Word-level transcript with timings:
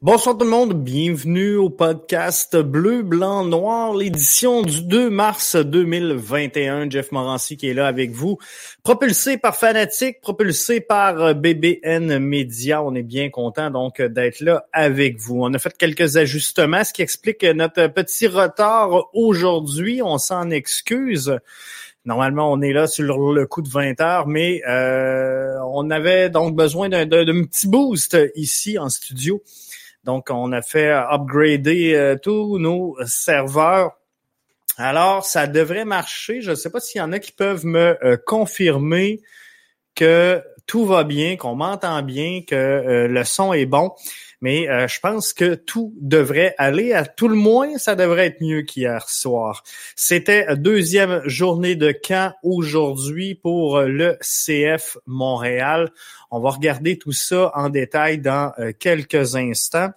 Bonsoir 0.00 0.36
tout 0.36 0.44
le 0.44 0.50
monde, 0.50 0.72
bienvenue 0.72 1.56
au 1.56 1.68
podcast 1.68 2.56
Bleu, 2.56 3.02
Blanc, 3.02 3.44
Noir, 3.44 3.94
l'édition 3.94 4.62
du 4.62 4.82
2 4.82 5.10
mars 5.10 5.54
2021. 5.54 6.88
Jeff 6.90 7.12
Morancy 7.12 7.56
qui 7.56 7.68
est 7.68 7.74
là 7.74 7.86
avec 7.86 8.10
vous, 8.10 8.38
propulsé 8.82 9.36
par 9.36 9.54
Fanatique, 9.54 10.20
propulsé 10.22 10.80
par 10.80 11.34
BBN 11.34 12.18
Media. 12.18 12.82
On 12.82 12.94
est 12.94 13.02
bien 13.02 13.28
content 13.28 13.70
donc 13.70 14.00
d'être 14.00 14.40
là 14.40 14.66
avec 14.72 15.20
vous. 15.20 15.44
On 15.44 15.52
a 15.52 15.58
fait 15.58 15.76
quelques 15.76 16.16
ajustements, 16.16 16.82
ce 16.84 16.92
qui 16.92 17.02
explique 17.02 17.44
notre 17.44 17.86
petit 17.88 18.26
retard 18.26 19.08
aujourd'hui. 19.12 20.00
On 20.02 20.16
s'en 20.16 20.50
excuse. 20.50 21.38
Normalement, 22.06 22.50
on 22.50 22.60
est 22.62 22.72
là 22.72 22.88
sur 22.88 23.32
le 23.32 23.46
coup 23.46 23.62
de 23.62 23.68
20 23.68 24.00
heures, 24.00 24.26
mais 24.26 24.62
euh, 24.66 25.56
on 25.66 25.90
avait 25.90 26.30
donc 26.30 26.56
besoin 26.56 26.88
d'un 26.88 27.06
petit 27.06 27.68
boost 27.68 28.16
ici 28.34 28.78
en 28.78 28.88
studio. 28.88 29.40
Donc, 30.04 30.30
on 30.30 30.52
a 30.52 30.62
fait 30.62 30.90
upgrader 30.90 31.94
euh, 31.94 32.16
tous 32.20 32.58
nos 32.58 32.96
serveurs. 33.06 33.92
Alors, 34.76 35.24
ça 35.24 35.46
devrait 35.46 35.84
marcher. 35.84 36.40
Je 36.40 36.50
ne 36.50 36.56
sais 36.56 36.70
pas 36.70 36.80
s'il 36.80 36.98
y 36.98 37.02
en 37.02 37.12
a 37.12 37.18
qui 37.18 37.32
peuvent 37.32 37.64
me 37.66 37.96
euh, 38.04 38.16
confirmer 38.16 39.20
que 39.94 40.42
tout 40.66 40.86
va 40.86 41.04
bien, 41.04 41.36
qu'on 41.36 41.54
m'entend 41.54 42.02
bien, 42.02 42.40
que 42.46 42.54
euh, 42.54 43.08
le 43.08 43.24
son 43.24 43.52
est 43.52 43.66
bon. 43.66 43.92
Mais 44.42 44.66
je 44.88 45.00
pense 45.00 45.32
que 45.32 45.54
tout 45.54 45.94
devrait 46.00 46.54
aller. 46.58 46.92
À 46.92 47.06
tout 47.06 47.28
le 47.28 47.34
moins, 47.34 47.78
ça 47.78 47.94
devrait 47.94 48.26
être 48.26 48.42
mieux 48.42 48.62
qu'hier 48.62 49.08
soir. 49.08 49.62
C'était 49.96 50.56
deuxième 50.56 51.22
journée 51.26 51.76
de 51.76 51.92
camp 51.92 52.34
aujourd'hui 52.42 53.34
pour 53.34 53.80
le 53.80 54.18
CF 54.20 54.98
Montréal. 55.06 55.90
On 56.30 56.40
va 56.40 56.50
regarder 56.50 56.98
tout 56.98 57.12
ça 57.12 57.50
en 57.54 57.70
détail 57.70 58.18
dans 58.18 58.52
quelques 58.78 59.36
instants. 59.36 59.90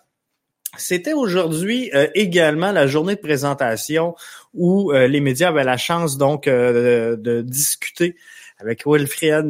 C'était 0.77 1.13
aujourd'hui 1.13 1.91
euh, 1.93 2.07
également 2.15 2.71
la 2.71 2.87
journée 2.87 3.15
de 3.15 3.21
présentation 3.21 4.15
où 4.53 4.91
euh, 4.91 5.07
les 5.07 5.21
médias 5.21 5.49
avaient 5.49 5.63
la 5.63 5.77
chance 5.77 6.17
donc 6.17 6.47
euh, 6.47 7.15
de, 7.15 7.41
discuter 7.41 8.15
avec 8.57 8.85
Wilfried 8.85 9.45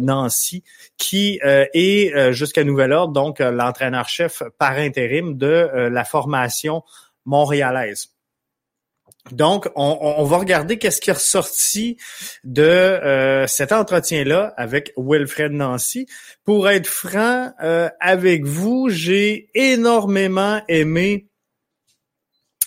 Nancy, 0.00 0.64
qui 0.96 1.38
est 1.42 2.32
jusqu'à 2.32 2.64
nouvel 2.64 2.92
ordre 2.92 3.12
donc 3.12 3.40
l'entraîneur-chef 3.40 4.42
par 4.58 4.72
intérim 4.72 5.36
de 5.36 5.88
la 5.90 6.04
formation 6.04 6.82
montréalaise. 7.24 8.16
Donc, 9.32 9.68
on, 9.74 10.24
va 10.24 10.36
regarder 10.36 10.78
qu'est-ce 10.78 11.00
qui 11.00 11.10
est 11.10 11.14
ressorti 11.14 11.96
de 12.44 12.62
euh, 12.62 13.46
cet 13.46 13.72
entretien-là 13.72 14.54
avec 14.56 14.92
Wilfred 14.96 15.52
Nancy. 15.52 16.06
Pour 16.44 16.68
être 16.68 16.86
franc 16.86 17.52
euh, 17.60 17.88
avec 18.00 18.44
vous, 18.44 18.88
j'ai 18.88 19.48
énormément 19.54 20.62
aimé 20.68 21.26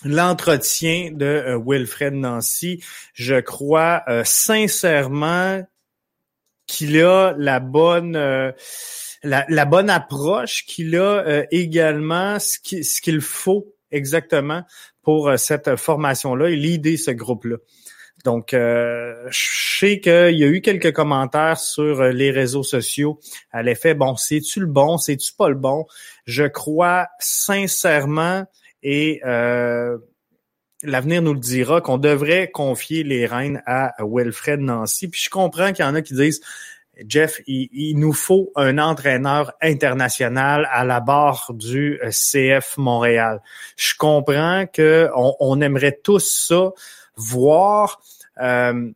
l'entretien 0.04 1.10
de 1.12 1.24
euh, 1.24 1.58
Wilfred 1.64 2.12
Nancy. 2.12 2.84
Je 3.14 3.40
crois 3.40 4.04
sincèrement 4.24 5.62
qu'il 6.70 7.00
a 7.02 7.34
la 7.36 7.60
bonne 7.60 8.16
la, 9.22 9.64
bonne 9.66 9.90
approche, 9.90 10.64
qu'il 10.66 10.96
a 10.96 11.44
également 11.50 12.38
ce 12.38 13.00
qu'il 13.00 13.20
faut 13.20 13.74
exactement 13.90 14.62
pour 15.02 15.28
euh, 15.28 15.36
cette 15.36 15.76
formation-là 15.76 16.50
et 16.50 16.56
l'idée 16.56 16.96
ce 16.96 17.10
groupe-là. 17.10 17.56
Donc, 18.24 18.52
euh, 18.52 19.14
je 19.30 19.78
sais 19.78 20.00
qu'il 20.00 20.38
y 20.38 20.44
a 20.44 20.46
eu 20.46 20.60
quelques 20.60 20.92
commentaires 20.92 21.58
sur 21.58 22.02
euh, 22.02 22.10
les 22.10 22.30
réseaux 22.30 22.62
sociaux 22.62 23.18
à 23.50 23.62
l'effet, 23.62 23.94
bon, 23.94 24.14
c'est-tu 24.16 24.60
le 24.60 24.66
bon, 24.66 24.98
c'est-tu 24.98 25.32
pas 25.32 25.48
le 25.48 25.54
bon? 25.54 25.86
Je 26.26 26.44
crois 26.44 27.08
sincèrement, 27.18 28.44
et 28.82 29.20
l'avenir 30.82 31.22
nous 31.22 31.34
le 31.34 31.40
dira, 31.40 31.80
qu'on 31.80 31.98
devrait 31.98 32.50
confier 32.50 33.02
les 33.02 33.26
rênes 33.26 33.62
à 33.66 33.94
Wilfred 34.00 34.60
Nancy. 34.60 35.08
Puis 35.08 35.22
je 35.24 35.30
comprends 35.30 35.72
qu'il 35.72 35.84
y 35.84 35.88
en 35.88 35.94
a 35.94 36.02
qui 36.02 36.14
disent, 36.14 36.40
Jeff, 37.06 37.40
il, 37.46 37.94
nous 37.98 38.12
faut 38.12 38.52
un 38.56 38.78
entraîneur 38.78 39.52
international 39.62 40.68
à 40.70 40.84
la 40.84 41.00
barre 41.00 41.50
du 41.54 41.98
euh, 42.02 42.10
CF 42.10 42.76
Montréal. 42.76 43.40
Je 43.76 43.94
comprends 43.96 44.66
que 44.66 45.08
on, 45.14 45.60
aimerait 45.60 45.98
tous 46.02 46.46
ça, 46.48 46.70
voir 47.16 48.02
euh, 48.40 48.90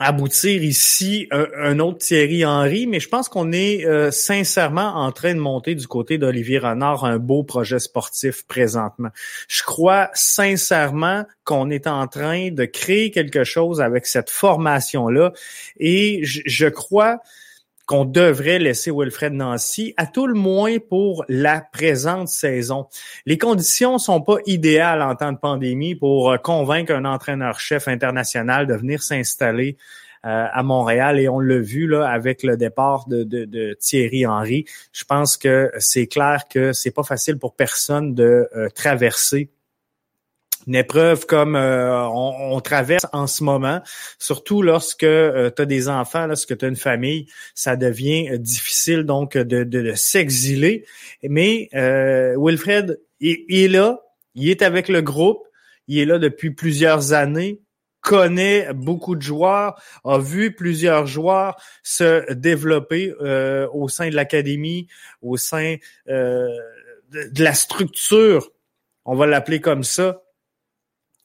aboutir 0.00 0.64
ici 0.64 1.28
un, 1.30 1.78
autre 1.78 1.98
Thierry 1.98 2.44
Henry, 2.46 2.86
mais 2.86 3.00
je 3.00 3.08
pense 3.08 3.28
qu'on 3.28 3.52
est 3.52 3.84
euh, 3.84 4.10
sincèrement 4.10 4.94
en 4.96 5.12
train 5.12 5.34
de 5.34 5.38
monter 5.38 5.74
du 5.74 5.86
côté 5.86 6.16
d'Olivier 6.16 6.58
Renard 6.58 7.04
un 7.04 7.18
beau 7.18 7.44
projet 7.44 7.78
sportif 7.78 8.46
présentement. 8.46 9.10
Je 9.46 9.62
crois 9.62 10.10
sincèrement 10.14 11.26
qu'on 11.44 11.68
est 11.68 11.86
en 11.86 12.06
train 12.08 12.50
de 12.50 12.64
créer 12.64 13.10
quelque 13.10 13.44
chose 13.44 13.82
avec 13.82 14.06
cette 14.06 14.30
formation-là 14.30 15.32
et 15.78 16.20
je 16.24 16.66
crois 16.68 17.20
qu'on 17.90 18.04
devrait 18.04 18.60
laisser 18.60 18.92
Wilfred 18.92 19.32
Nancy, 19.32 19.94
à 19.96 20.06
tout 20.06 20.28
le 20.28 20.34
moins 20.34 20.76
pour 20.78 21.24
la 21.28 21.60
présente 21.60 22.28
saison. 22.28 22.86
Les 23.26 23.36
conditions 23.36 23.98
sont 23.98 24.20
pas 24.20 24.36
idéales 24.46 25.02
en 25.02 25.16
temps 25.16 25.32
de 25.32 25.38
pandémie 25.38 25.96
pour 25.96 26.30
euh, 26.30 26.36
convaincre 26.36 26.92
un 26.92 27.04
entraîneur-chef 27.04 27.88
international 27.88 28.68
de 28.68 28.74
venir 28.74 29.02
s'installer 29.02 29.76
euh, 30.24 30.46
à 30.52 30.62
Montréal 30.62 31.18
et 31.18 31.28
on 31.28 31.40
l'a 31.40 31.58
vu 31.58 31.88
là 31.88 32.08
avec 32.08 32.44
le 32.44 32.56
départ 32.56 33.08
de, 33.08 33.74
Thierry 33.80 34.24
Henry. 34.24 34.66
Je 34.92 35.02
pense 35.02 35.36
que 35.36 35.72
c'est 35.80 36.06
clair 36.06 36.44
que 36.48 36.72
c'est 36.72 36.92
pas 36.92 37.02
facile 37.02 37.38
pour 37.38 37.56
personne 37.56 38.14
de 38.14 38.48
euh, 38.54 38.68
traverser 38.68 39.50
une 40.70 40.76
épreuve 40.76 41.26
comme 41.26 41.56
euh, 41.56 42.06
on, 42.06 42.60
traverse 42.60 43.04
en 43.12 43.26
ce 43.26 43.42
moment, 43.42 43.82
surtout 44.20 44.62
lorsque 44.62 45.02
euh, 45.02 45.50
tu 45.50 45.62
as 45.62 45.66
des 45.66 45.88
enfants, 45.88 46.28
lorsque 46.28 46.56
tu 46.56 46.64
as 46.64 46.68
une 46.68 46.76
famille, 46.76 47.26
ça 47.56 47.74
devient 47.74 48.30
euh, 48.30 48.38
difficile 48.38 49.02
donc 49.02 49.36
de, 49.36 49.64
de, 49.64 49.92
s'exiler. 49.94 50.86
Mais 51.24 51.68
Wilfred, 51.72 53.00
il, 53.18 53.44
est 53.50 53.66
là, 53.66 53.98
il 54.36 54.48
est 54.48 54.62
avec 54.62 54.88
le 54.88 55.02
groupe, 55.02 55.42
il 55.88 55.98
est 55.98 56.04
là 56.04 56.20
depuis 56.20 56.52
plusieurs 56.52 57.14
années, 57.14 57.60
connaît 58.00 58.72
beaucoup 58.72 59.16
de 59.16 59.22
joueurs, 59.22 59.74
a 60.04 60.18
vu 60.20 60.54
plusieurs 60.54 61.08
joueurs 61.08 61.60
se 61.82 62.32
développer 62.32 63.12
au 63.72 63.88
sein 63.88 64.08
de 64.08 64.14
l'académie, 64.14 64.86
au 65.20 65.36
sein 65.36 65.78
de 66.06 67.42
la 67.42 67.54
structure, 67.54 68.52
on 69.04 69.16
va 69.16 69.26
l'appeler 69.26 69.60
comme 69.60 69.82
ça, 69.82 70.22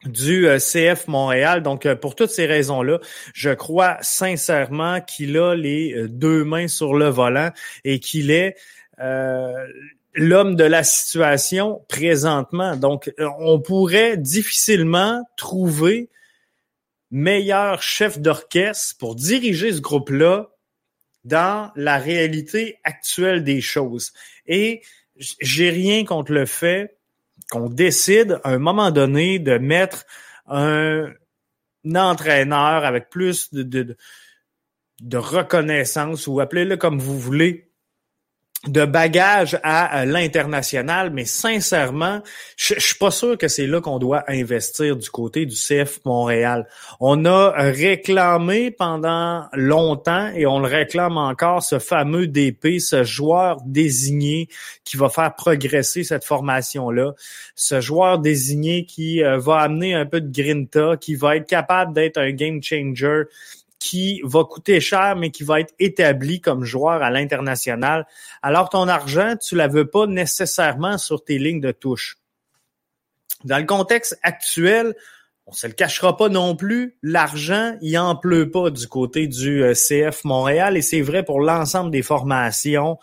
du 0.06 0.48
euh, 0.48 0.58
CF 0.58 1.08
Montréal. 1.08 1.64
Donc, 1.64 1.86
euh, 1.86 1.96
pour 1.96 2.16
toutes 2.16 2.30
ces 2.30 2.46
raisons-là, 2.46 3.00
je 3.34 3.52
crois 3.52 3.98
sincèrement 4.02 5.02
qu'il 5.02 5.38
a 5.38 5.56
les 5.56 5.94
euh, 5.94 6.08
deux 6.08 6.44
mains 6.44 6.68
sur 6.68 6.96
le 6.96 7.10
volant 7.10 7.52
et 7.84 8.00
qu'il 8.00 8.32
est 8.32 8.56
l'homme 10.18 10.56
de 10.56 10.64
la 10.64 10.84
situation 10.84 11.84
présentement. 11.90 12.78
Donc, 12.78 13.14
on 13.20 13.60
pourrait 13.60 14.16
difficilement 14.16 15.22
trouver 15.36 16.10
meilleur 17.12 17.82
chef 17.82 18.20
d'orchestre 18.20 18.96
pour 18.98 19.16
diriger 19.16 19.74
ce 19.74 19.82
groupe-là 19.82 20.50
dans 21.26 21.72
la 21.76 21.98
réalité 21.98 22.80
actuelle 22.86 23.44
des 23.44 23.60
choses. 23.60 24.14
Et 24.48 24.82
j'ai 25.18 25.70
rien 25.70 26.06
contre 26.06 26.32
le 26.32 26.46
fait 26.46 26.95
qu'on 27.50 27.70
décide 27.70 28.40
à 28.44 28.52
un 28.52 28.60
moment 28.60 28.92
donné 28.92 29.40
de 29.40 29.58
mettre 29.58 30.06
un, 30.48 31.12
entraîneur 31.94 32.84
avec 32.86 33.10
plus 33.10 33.54
de, 33.54 33.96
reconnaissance 35.14 36.28
ou 36.28 36.40
appelez-le 36.40 36.78
comme 36.78 37.00
vous 37.00 37.20
voulez 37.20 37.72
de 38.68 38.86
bagage 38.86 39.60
à 39.64 40.06
l'international, 40.06 41.12
mais 41.12 41.26
sincèrement, 41.26 42.22
je, 42.58 42.76
je 42.76 42.80
suis 42.80 42.96
pas 42.96 43.12
sûr 43.12 43.38
que 43.38 43.48
c'est 43.48 43.68
là 43.68 43.82
qu'on 43.82 44.00
doit 44.00 44.24
investir 44.28 44.96
du 44.96 45.10
côté 45.10 45.46
du 45.46 45.56
CF 45.56 46.00
Montréal. 46.06 46.68
On 47.00 47.26
a 47.26 47.52
réclamé 47.52 48.72
pendant 48.72 49.46
longtemps 49.54 50.30
et 50.36 50.46
on 50.46 50.60
le 50.60 50.68
réclame 50.68 51.18
encore 51.18 51.64
ce 51.64 51.80
fameux 51.80 52.28
DP, 52.28 52.80
ce 52.80 53.04
joueur 53.04 53.58
désigné 53.66 54.50
qui 54.84 54.98
va 54.98 55.10
faire 55.10 55.34
progresser 55.36 56.04
cette 56.04 56.24
formation-là, 56.24 57.14
ce 57.56 57.82
joueur 57.82 58.20
désigné 58.20 58.86
qui 58.86 59.24
euh, 59.24 59.38
va 59.38 59.60
amener 59.60 59.94
un 59.94 60.06
peu 60.06 60.22
de 60.22 60.32
grinta, 60.32 60.98
qui 60.98 61.16
va 61.16 61.38
être 61.38 61.48
capable 61.48 61.94
d'être 61.94 62.18
un 62.18 62.32
game 62.32 62.62
changer, 62.62 63.24
qui 63.86 64.20
va 64.24 64.44
coûter 64.44 64.80
cher, 64.80 65.16
mais 65.16 65.30
qui 65.30 65.44
va 65.44 65.60
être 65.60 65.76
établi 65.78 66.42
comme 66.42 66.64
joueur 66.64 67.04
à 67.04 67.12
l'international. 67.12 68.08
Alors, 68.42 68.70
ton 68.70 68.88
argent, 68.88 69.36
tu 69.38 69.56
la 69.56 69.68
veux 69.68 69.86
pas 69.86 70.08
nécessairement 70.08 70.98
sur 70.98 71.24
tes 71.24 71.38
lignes 71.38 71.62
de 71.62 71.72
touche. 71.72 72.18
Dans 73.44 73.60
le 73.60 73.66
contexte 73.66 74.18
actuel, 74.24 74.96
on 75.46 75.52
se 75.52 75.68
le 75.68 75.74
cachera 75.74 76.18
pas 76.18 76.30
non 76.30 76.56
plus, 76.56 76.98
l'argent, 77.04 77.78
il 77.82 77.96
en 78.00 78.16
pleut 78.16 78.50
pas 78.50 78.72
du 78.72 78.88
côté 78.88 79.28
du 79.28 79.64
euh, 79.64 79.74
CF 79.76 80.24
Montréal 80.24 80.78
et 80.78 80.82
c'est 80.82 81.02
vrai 81.02 81.24
pour 81.24 81.40
l'ensemble 81.40 81.92
des 81.92 82.02
formations 82.02 82.98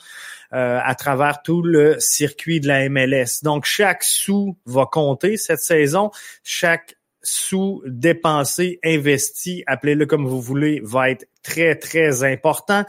à 0.55 0.95
travers 0.95 1.41
tout 1.41 1.63
le 1.63 1.99
circuit 1.99 2.61
de 2.61 2.69
la 2.69 2.87
MLS. 2.91 3.43
Donc, 3.43 3.65
chaque 3.65 4.05
sou 4.05 4.59
va 4.67 4.85
compter 4.85 5.39
cette 5.39 5.61
saison. 5.63 6.11
Chaque 6.45 6.97
sous 7.23 7.83
dépensé, 7.87 8.79
investi, 8.85 9.63
appelez-le 9.67 10.07
comme 10.07 10.27
vous 10.27 10.41
voulez, 10.41 10.81
va 10.83 11.11
être 11.11 11.27
très, 11.43 11.77
très 11.77 12.25
important. 12.25 12.85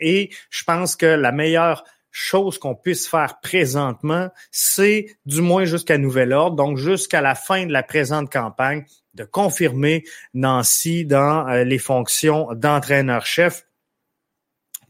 Et 0.00 0.30
je 0.50 0.64
pense 0.64 0.96
que 0.96 1.06
la 1.06 1.32
meilleure 1.32 1.84
chose 2.10 2.58
qu'on 2.58 2.74
puisse 2.74 3.06
faire 3.06 3.40
présentement, 3.40 4.30
c'est 4.50 5.06
du 5.26 5.42
moins 5.42 5.64
jusqu'à 5.64 5.98
nouvel 5.98 6.32
ordre, 6.32 6.56
donc 6.56 6.78
jusqu'à 6.78 7.20
la 7.20 7.34
fin 7.34 7.66
de 7.66 7.72
la 7.72 7.82
présente 7.82 8.32
campagne, 8.32 8.86
de 9.14 9.24
confirmer 9.24 10.04
Nancy 10.34 11.04
dans 11.04 11.48
euh, 11.48 11.64
les 11.64 11.78
fonctions 11.78 12.48
d'entraîneur-chef 12.54 13.66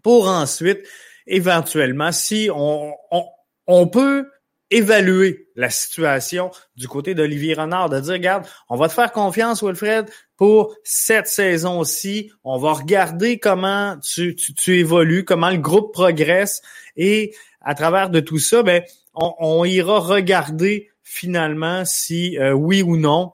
pour 0.02 0.28
ensuite, 0.28 0.86
éventuellement, 1.26 2.12
si 2.12 2.48
on, 2.54 2.94
on, 3.10 3.24
on 3.66 3.88
peut 3.88 4.28
évaluer 4.70 5.48
la 5.54 5.70
situation 5.70 6.50
du 6.76 6.88
côté 6.88 7.14
d'Olivier 7.14 7.54
Renard, 7.54 7.88
de 7.88 8.00
dire, 8.00 8.14
regarde, 8.14 8.46
on 8.68 8.76
va 8.76 8.88
te 8.88 8.94
faire 8.94 9.12
confiance, 9.12 9.62
Wilfred, 9.62 10.06
pour 10.36 10.74
cette 10.84 11.28
saison-ci. 11.28 12.32
On 12.44 12.58
va 12.58 12.72
regarder 12.72 13.38
comment 13.38 13.96
tu, 13.98 14.36
évolues, 14.68 15.24
comment 15.24 15.50
le 15.50 15.58
groupe 15.58 15.92
progresse 15.92 16.62
et 16.96 17.34
à 17.60 17.74
travers 17.74 18.10
de 18.10 18.20
tout 18.20 18.38
ça, 18.38 18.62
ben, 18.62 18.82
on, 19.14 19.34
on 19.38 19.64
ira 19.64 19.98
regarder 19.98 20.90
finalement 21.02 21.84
si 21.84 22.38
euh, 22.38 22.52
oui 22.52 22.82
ou 22.82 22.96
non 22.96 23.32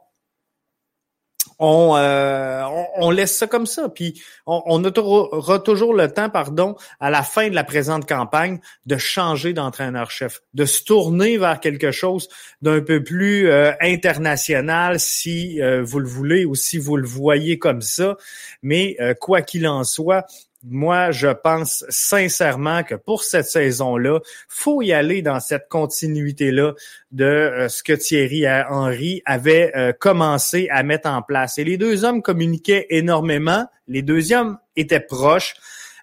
euh, 1.63 2.63
on, 2.65 3.07
on, 3.07 3.11
laisse 3.11 3.37
ça 3.37 3.47
comme 3.47 3.67
ça. 3.67 3.89
Puis 3.89 4.23
on, 4.47 4.83
aura 4.85 5.59
toujours 5.61 5.95
le 5.95 6.11
temps, 6.11 6.29
pardon, 6.29 6.77
à 6.99 7.11
la 7.11 7.23
fin 7.23 7.49
de 7.49 7.55
la 7.55 7.63
présente 7.63 8.09
campagne, 8.09 8.61
de 8.87 8.97
changer 8.97 9.53
d'entraîneur-chef, 9.53 10.43
de 10.55 10.65
se 10.65 10.83
tourner 10.83 11.39
vers 11.39 11.61
quelque 11.61 11.93
chose 11.93 12.29
d'un 12.63 12.81
peu 12.81 13.03
plus 13.05 13.49
euh, 13.49 13.73
international, 13.81 14.99
si 14.99 15.63
euh, 15.63 15.83
vous 15.85 16.01
le 16.01 16.09
voulez 16.09 16.45
ou 16.45 16.55
si 16.55 16.79
vous 16.79 16.97
le 16.97 17.07
voyez 17.07 17.59
comme 17.59 17.81
ça. 17.81 18.17
Mais 18.63 18.97
quoi 19.21 19.43
qu'il 19.43 19.67
en 19.67 19.85
soit, 19.85 20.27
moi, 20.65 21.11
je 21.11 21.29
pense 21.29 21.85
sincèrement 21.89 22.83
que 22.85 22.95
pour 22.95 23.25
cette 23.25 23.47
saison-là, 23.47 24.21
faut 24.49 24.83
y 24.83 24.93
aller 24.93 25.23
dans 25.23 25.41
cette 25.41 25.69
continuité-là 25.69 26.75
de 27.11 27.25
euh, 27.25 27.69
ce 27.69 27.83
que 27.83 27.93
Thierry 27.93 28.45
Henry 28.49 29.23
avait 29.25 29.73
euh, 29.77 29.93
commencé 29.93 30.69
à 30.71 30.83
mettre 30.83 31.09
en 31.09 31.23
place. 31.23 31.59
Et 31.59 31.65
les 31.65 31.77
deux 31.77 32.05
hommes 32.05 32.23
communiquaient 32.23 32.87
énormément. 32.91 33.67
Les 33.89 34.03
deux 34.03 34.33
hommes 34.33 34.59
étaient 34.77 35.01
proches. 35.01 35.55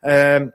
Euh, 0.06 0.46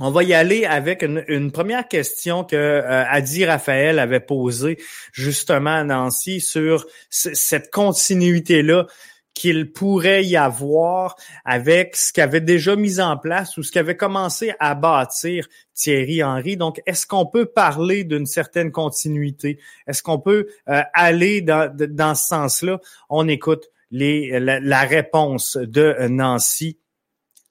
on 0.00 0.10
va 0.10 0.24
y 0.24 0.34
aller 0.34 0.64
avec 0.64 1.02
une, 1.02 1.52
première 1.52 1.86
question 1.86 2.42
que 2.42 2.82
Adi 2.84 3.44
Raphaël 3.44 4.00
avait 4.00 4.18
posée 4.18 4.76
justement 5.12 5.76
à 5.76 5.84
Nancy 5.84 6.40
sur 6.40 6.84
cette 7.10 7.70
continuité-là 7.70 8.88
qu'il 9.34 9.72
pourrait 9.72 10.24
y 10.24 10.36
avoir 10.36 11.16
avec 11.44 11.96
ce 11.96 12.12
qu'avait 12.12 12.40
déjà 12.40 12.76
mis 12.76 13.00
en 13.00 13.18
place 13.18 13.58
ou 13.58 13.62
ce 13.62 13.72
qu'avait 13.72 13.96
commencé 13.96 14.54
à 14.60 14.74
bâtir 14.74 15.48
Thierry 15.74 16.22
Henry. 16.22 16.56
Donc, 16.56 16.80
est-ce 16.86 17.06
qu'on 17.06 17.26
peut 17.26 17.46
parler 17.46 18.04
d'une 18.04 18.26
certaine 18.26 18.70
continuité? 18.70 19.58
Est-ce 19.86 20.02
qu'on 20.02 20.20
peut 20.20 20.46
euh, 20.68 20.82
aller 20.94 21.42
dans, 21.42 21.74
dans 21.74 22.14
ce 22.14 22.26
sens-là? 22.26 22.80
On 23.10 23.28
écoute 23.28 23.70
les, 23.90 24.38
la, 24.40 24.80
réponse 24.82 25.56
de 25.56 25.96
Nancy 26.08 26.78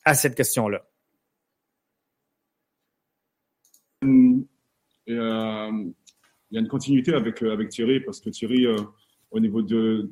à 0.06 0.14
cette 0.14 0.36
question-là. 0.36 0.86
Euh, 4.04 4.08
il 5.08 6.56
y 6.56 6.58
a 6.58 6.60
une 6.60 6.68
continuité 6.68 7.14
avec, 7.14 7.42
avec 7.42 7.70
Thierry 7.70 8.00
parce 8.00 8.20
que 8.20 8.30
Thierry, 8.30 8.66
euh, 8.66 8.78
au 9.32 9.40
niveau 9.40 9.62
de, 9.62 10.12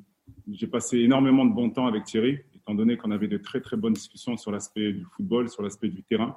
j'ai 0.52 0.68
passé 0.68 1.00
énormément 1.00 1.46
de 1.46 1.54
bon 1.54 1.70
temps 1.70 1.88
avec 1.88 2.04
Thierry, 2.06 2.40
étant 2.56 2.76
donné 2.76 2.98
qu'on 2.98 3.12
avait 3.12 3.28
de 3.28 3.38
très 3.38 3.62
très 3.62 3.78
bonnes 3.78 3.94
discussions 3.94 4.38
sur 4.38 4.52
l'aspect 4.52 4.94
du 4.94 5.06
football, 5.16 5.50
sur 5.50 5.64
l'aspect 5.64 5.90
du 5.90 6.04
terrain. 6.04 6.36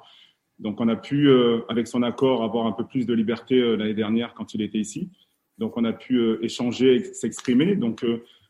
Donc 0.59 0.79
on 0.79 0.87
a 0.87 0.95
pu, 0.95 1.27
euh, 1.29 1.61
avec 1.69 1.87
son 1.87 2.01
accord, 2.03 2.43
avoir 2.43 2.65
un 2.65 2.71
peu 2.71 2.85
plus 2.85 3.05
de 3.05 3.13
liberté 3.13 3.59
euh, 3.59 3.75
l'année 3.75 3.93
dernière 3.93 4.33
quand 4.33 4.53
il 4.53 4.61
était 4.61 4.77
ici. 4.77 5.09
Donc 5.57 5.77
on 5.77 5.83
a 5.83 5.93
pu 5.93 6.17
euh, 6.17 6.43
échanger, 6.43 7.03
s'exprimer. 7.13 7.75
Donc 7.75 8.05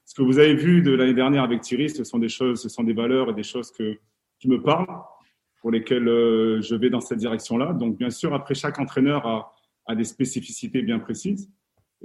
ce 0.06 0.16
que 0.16 0.22
vous 0.22 0.38
avez 0.38 0.56
vu 0.56 0.82
de 0.82 0.92
l'année 0.92 1.14
dernière 1.14 1.44
avec 1.44 1.62
Thierry, 1.62 1.90
ce 1.90 2.04
sont 2.04 2.20
des 2.20 2.30
choses, 2.30 2.62
ce 2.62 2.70
sont 2.70 2.84
des 2.84 2.94
valeurs 2.94 3.30
et 3.30 3.34
des 3.34 3.44
choses 3.44 3.72
qui 3.72 4.48
me 4.48 4.62
parlent, 4.62 4.88
pour 5.62 5.72
lesquelles 5.72 6.06
je 6.06 6.76
vais 6.76 6.92
dans 6.92 7.02
cette 7.02 7.18
direction-là. 7.18 7.74
Donc 7.74 7.98
bien 7.98 8.12
sûr, 8.12 8.36
après 8.36 8.54
chaque 8.54 8.78
entraîneur 8.80 9.52
a 9.88 9.96
des 9.96 10.04
spécificités 10.04 10.84
bien 10.84 11.00
précises. 11.00 11.50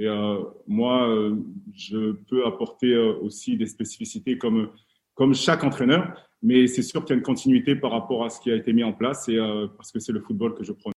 Et 0.01 0.07
euh, 0.07 0.43
moi, 0.67 1.07
euh, 1.07 1.37
je 1.77 2.13
peux 2.13 2.47
apporter 2.47 2.95
euh, 2.95 3.19
aussi 3.21 3.59
des 3.59 3.67
spécificités 3.67 4.39
comme, 4.39 4.73
comme 5.15 5.35
chaque 5.35 5.63
entraîneur, 5.63 6.27
mais 6.43 6.67
c'est 6.69 6.81
sûr 6.81 7.05
qu'il 7.05 7.11
y 7.11 7.13
a 7.13 7.19
une 7.19 7.23
continuité 7.23 7.77
par 7.77 7.91
rapport 7.91 8.25
à 8.25 8.31
ce 8.31 8.41
qui 8.41 8.51
a 8.51 8.57
été 8.57 8.73
mis 8.73 8.83
en 8.83 8.95
place 8.95 9.29
et 9.29 9.37
parce 9.77 9.93
que 9.93 10.01
c'est 10.01 10.13
le 10.13 10.23
football 10.23 10.55
que 10.55 10.65
je 10.65 10.73
prends. 10.73 10.91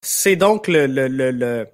C'est 0.00 0.36
donc 0.36 0.66
le, 0.66 0.86
le, 0.86 1.08
le, 1.08 1.66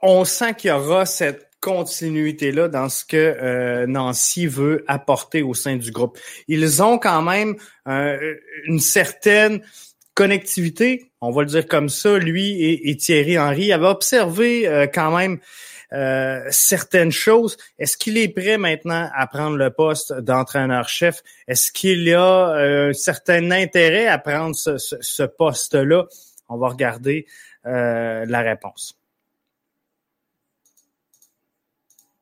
On 0.00 0.24
sent 0.24 0.54
qu'il 0.54 0.70
y 0.70 0.72
aura 0.72 1.04
cette 1.04 1.50
continuité-là 1.60 2.68
dans 2.68 2.88
ce 2.88 3.04
que 3.04 3.84
Nancy 3.84 4.46
veut 4.46 4.84
apporter 4.88 5.42
au 5.42 5.52
sein 5.52 5.76
du 5.76 5.90
groupe. 5.90 6.18
Ils 6.48 6.82
ont 6.82 6.98
quand 6.98 7.20
même 7.20 7.56
une 8.64 8.80
certaine 8.80 9.60
connectivité, 10.20 11.10
on 11.22 11.30
va 11.30 11.40
le 11.40 11.48
dire 11.48 11.66
comme 11.66 11.88
ça, 11.88 12.18
lui 12.18 12.62
et, 12.62 12.94
Thierry 12.98 13.38
Henry 13.38 13.72
avaient 13.72 13.86
observé 13.86 14.68
euh, 14.68 14.86
quand 14.86 15.16
même 15.16 15.38
euh, 15.94 16.42
certaines 16.50 17.10
choses. 17.10 17.56
Est-ce 17.78 17.96
qu'il 17.96 18.18
est 18.18 18.28
prêt 18.28 18.58
maintenant 18.58 19.08
à 19.14 19.26
prendre 19.26 19.56
le 19.56 19.70
poste 19.70 20.12
d'entraîneur-chef? 20.12 21.22
Est-ce 21.48 21.72
qu'il 21.72 22.12
a 22.12 22.54
euh, 22.54 22.90
un 22.90 22.92
certain 22.92 23.50
intérêt 23.50 24.08
à 24.08 24.18
prendre 24.18 24.54
ce, 24.54 25.22
poste-là? 25.22 26.04
On 26.50 26.58
va 26.58 26.68
regarder 26.68 27.24
la 27.64 28.40
réponse. 28.42 29.00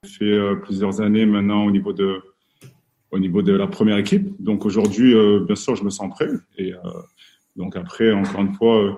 Ça 0.05 0.11
fait 0.21 0.39
plusieurs 0.63 1.01
années 1.01 1.27
maintenant 1.27 1.65
au 1.65 1.73
niveau 1.73 1.93
de 1.93 2.23
au 3.11 3.19
niveau 3.19 3.43
de 3.43 3.55
la 3.55 3.67
première 3.67 3.97
équipe. 3.97 4.41
Donc 4.41 4.67
aujourd'hui, 4.67 5.15
bien 5.47 5.57
sûr, 5.57 5.75
je 5.75 5.83
me 5.83 5.91
sens 5.91 6.11
prêt 6.11 6.29
et 6.59 6.75
donc 7.59 7.77
après, 7.77 8.13
encore 8.13 8.41
une 8.41 8.55
fois, 8.55 8.83
euh, 8.83 8.93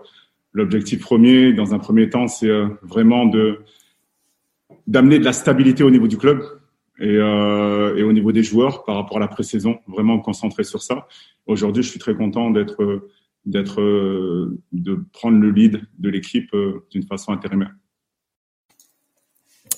l'objectif 0.53 1.01
premier, 1.01 1.53
dans 1.55 1.75
un 1.75 1.79
premier 1.79 2.11
temps, 2.11 2.29
c'est 2.29 2.49
euh, 2.49 2.69
vraiment 2.83 3.27
de 3.27 3.63
d'amener 4.87 5.19
de 5.19 5.25
la 5.25 5.33
stabilité 5.33 5.83
au 5.83 5.91
niveau 5.91 6.09
du 6.09 6.17
club 6.17 6.43
et, 6.99 7.17
euh, 7.17 7.97
et, 7.97 8.03
au 8.03 8.13
niveau 8.13 8.33
des 8.33 8.43
joueurs 8.43 8.85
par 8.85 8.97
rapport 8.97 9.17
à 9.17 9.21
la 9.21 9.29
pré-saison, 9.29 9.79
vraiment 9.87 10.17
me 10.17 10.23
concentrer 10.23 10.65
sur 10.65 10.83
ça. 10.83 11.09
Aujourd'hui, 11.47 11.83
je 11.83 11.91
suis 11.91 11.99
très 11.99 12.15
content 12.15 12.51
d'être 12.51 13.09
d'être 13.47 13.81
de 14.73 15.05
prendre 15.13 15.39
le 15.39 15.51
lead 15.51 15.81
de 15.99 16.11
l'équipe 16.11 16.55
d'une 16.91 17.05
façon 17.05 17.33
intérimaire. 17.33 17.73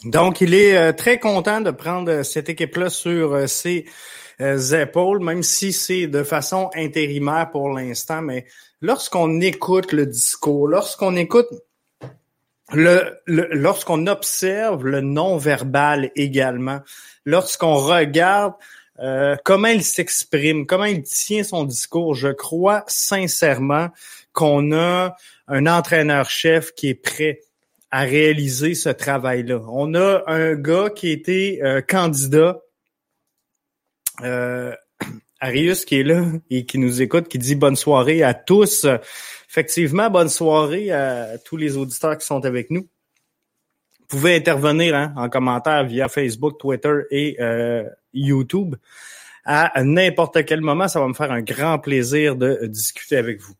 Donc, 0.04 0.40
il 0.40 0.52
est 0.54 0.94
très 0.94 1.20
content 1.20 1.60
de 1.60 1.70
prendre 1.70 2.22
cette 2.24 2.48
équipe-là 2.48 2.90
sur 2.90 3.48
ses 3.48 3.86
épaules, 4.74 5.22
même 5.22 5.42
si 5.42 5.72
c'est 5.72 6.06
de 6.06 6.22
façon 6.22 6.70
intérimaire 6.74 7.50
pour 7.50 7.70
l'instant, 7.70 8.22
mais 8.22 8.46
lorsqu'on 8.80 9.40
écoute 9.40 9.92
le 9.92 10.06
discours, 10.06 10.68
lorsqu'on 10.68 11.16
écoute 11.16 11.48
le, 12.72 13.20
lorsqu'on 13.26 14.06
observe 14.06 14.86
le 14.86 15.00
non-verbal 15.00 16.10
également, 16.16 16.80
lorsqu'on 17.24 17.74
regarde 17.74 18.54
euh, 19.00 19.36
comment 19.44 19.68
il 19.68 19.82
s'exprime, 19.82 20.66
comment 20.66 20.84
il 20.84 21.02
tient 21.02 21.44
son 21.44 21.64
discours, 21.64 22.14
je 22.14 22.28
crois 22.28 22.84
sincèrement 22.86 23.88
qu'on 24.32 24.72
a 24.72 25.16
un 25.48 25.66
entraîneur-chef 25.66 26.72
qui 26.72 26.88
est 26.88 26.94
prêt 26.94 27.40
à 27.90 28.02
réaliser 28.02 28.74
ce 28.74 28.88
travail-là. 28.88 29.60
On 29.68 29.94
a 29.94 30.22
un 30.26 30.54
gars 30.54 30.88
qui 30.88 31.10
était 31.10 31.60
euh, 31.62 31.82
candidat 31.82 32.60
euh, 34.22 34.74
Arius 35.40 35.84
qui 35.84 36.00
est 36.00 36.02
là 36.04 36.24
et 36.50 36.66
qui 36.66 36.78
nous 36.78 37.02
écoute, 37.02 37.28
qui 37.28 37.38
dit 37.38 37.54
bonne 37.54 37.76
soirée 37.76 38.22
à 38.22 38.34
tous. 38.34 38.86
Effectivement, 39.48 40.10
bonne 40.10 40.28
soirée 40.28 40.90
à 40.90 41.38
tous 41.38 41.56
les 41.56 41.76
auditeurs 41.76 42.16
qui 42.16 42.26
sont 42.26 42.44
avec 42.44 42.70
nous. 42.70 42.88
Vous 44.00 44.18
pouvez 44.18 44.36
intervenir 44.36 44.94
hein, 44.94 45.14
en 45.16 45.28
commentaire 45.28 45.84
via 45.84 46.08
Facebook, 46.08 46.58
Twitter 46.58 47.00
et 47.10 47.36
euh, 47.40 47.84
YouTube 48.12 48.76
à 49.44 49.82
n'importe 49.82 50.44
quel 50.44 50.60
moment. 50.60 50.86
Ça 50.88 51.00
va 51.00 51.08
me 51.08 51.14
faire 51.14 51.32
un 51.32 51.42
grand 51.42 51.78
plaisir 51.78 52.36
de 52.36 52.66
discuter 52.66 53.16
avec 53.16 53.40
vous. 53.40 53.54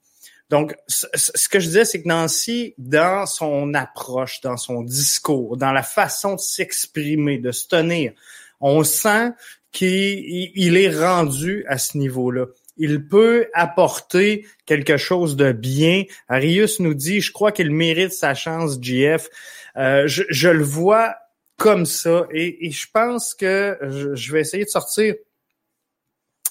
Donc, 0.53 0.77
ce 0.87 1.49
que 1.49 1.61
je 1.61 1.67
disais, 1.67 1.87
c'est 1.87 2.03
que 2.03 2.09
Nancy, 2.09 2.75
dans 2.77 3.25
son 3.25 3.73
approche, 3.73 4.43
dans 4.43 4.59
son 4.59 4.83
discours, 4.83 5.57
dans 5.57 5.73
la 5.73 5.83
façon 5.83 6.35
de 6.35 6.41
s'exprimer, 6.41 7.39
de 7.39 7.53
se 7.53 7.67
tenir, 7.69 8.13
on 8.61 8.85
sent 8.85 9.31
qu'il 9.73 10.77
est 10.77 11.01
rendu 11.01 11.65
à 11.67 11.79
ce 11.79 11.97
niveau-là. 11.99 12.47
il 12.77 13.07
peut 13.07 13.49
apporter 13.55 14.47
quelque 14.67 14.97
chose 14.97 15.35
de 15.37 15.53
bien. 15.53 16.05
Arius 16.29 16.79
nous 16.81 16.95
dit, 16.95 17.21
je 17.21 17.33
crois 17.33 17.53
qu'il 17.53 17.71
mérite 17.71 18.13
sa 18.13 18.35
chance, 18.35 18.79
GF. 18.81 19.29
Euh, 19.77 20.07
je, 20.07 20.49
le 20.49 20.63
vois 20.63 21.17
comme 21.57 21.87
ça 21.87 22.27
et, 22.31 22.71
je 22.71 22.87
pense 22.93 23.35
que 23.35 23.79
je, 24.15 24.33
vais 24.33 24.41
essayer 24.41 24.65
de 24.65 24.69
sortir 24.69 25.15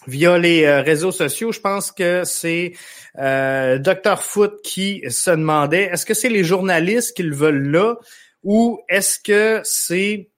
via 0.08 0.40
les 0.40 0.63
euh, 0.63 0.82
réseaux 0.82 1.12
sociaux. 1.12 1.51
Je 1.51 1.60
pense 1.60 1.92
que 1.92 2.24
c'est 2.24 2.74
euh, 3.20 3.78
Dr 3.78 4.24
Foot 4.24 4.62
qui 4.63 5.04
se 5.10 5.30
demandait, 5.32 5.84
est-ce 5.84 6.06
que 6.06 6.16
c'est 6.16 6.30
les 6.30 6.44
journalistes 6.44 7.16
qui 7.16 7.24
le 7.24 7.36
veulent 7.36 7.70
là 7.70 7.96
ou 8.44 8.82
est-ce 8.90 9.20
que 9.20 9.62
c'est 9.63 10.32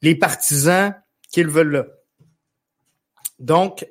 les 0.00 0.14
partisans 0.14 0.94
qui 1.36 1.42
le 1.42 1.50
veulent? 1.50 1.92
Donc, 3.38 3.86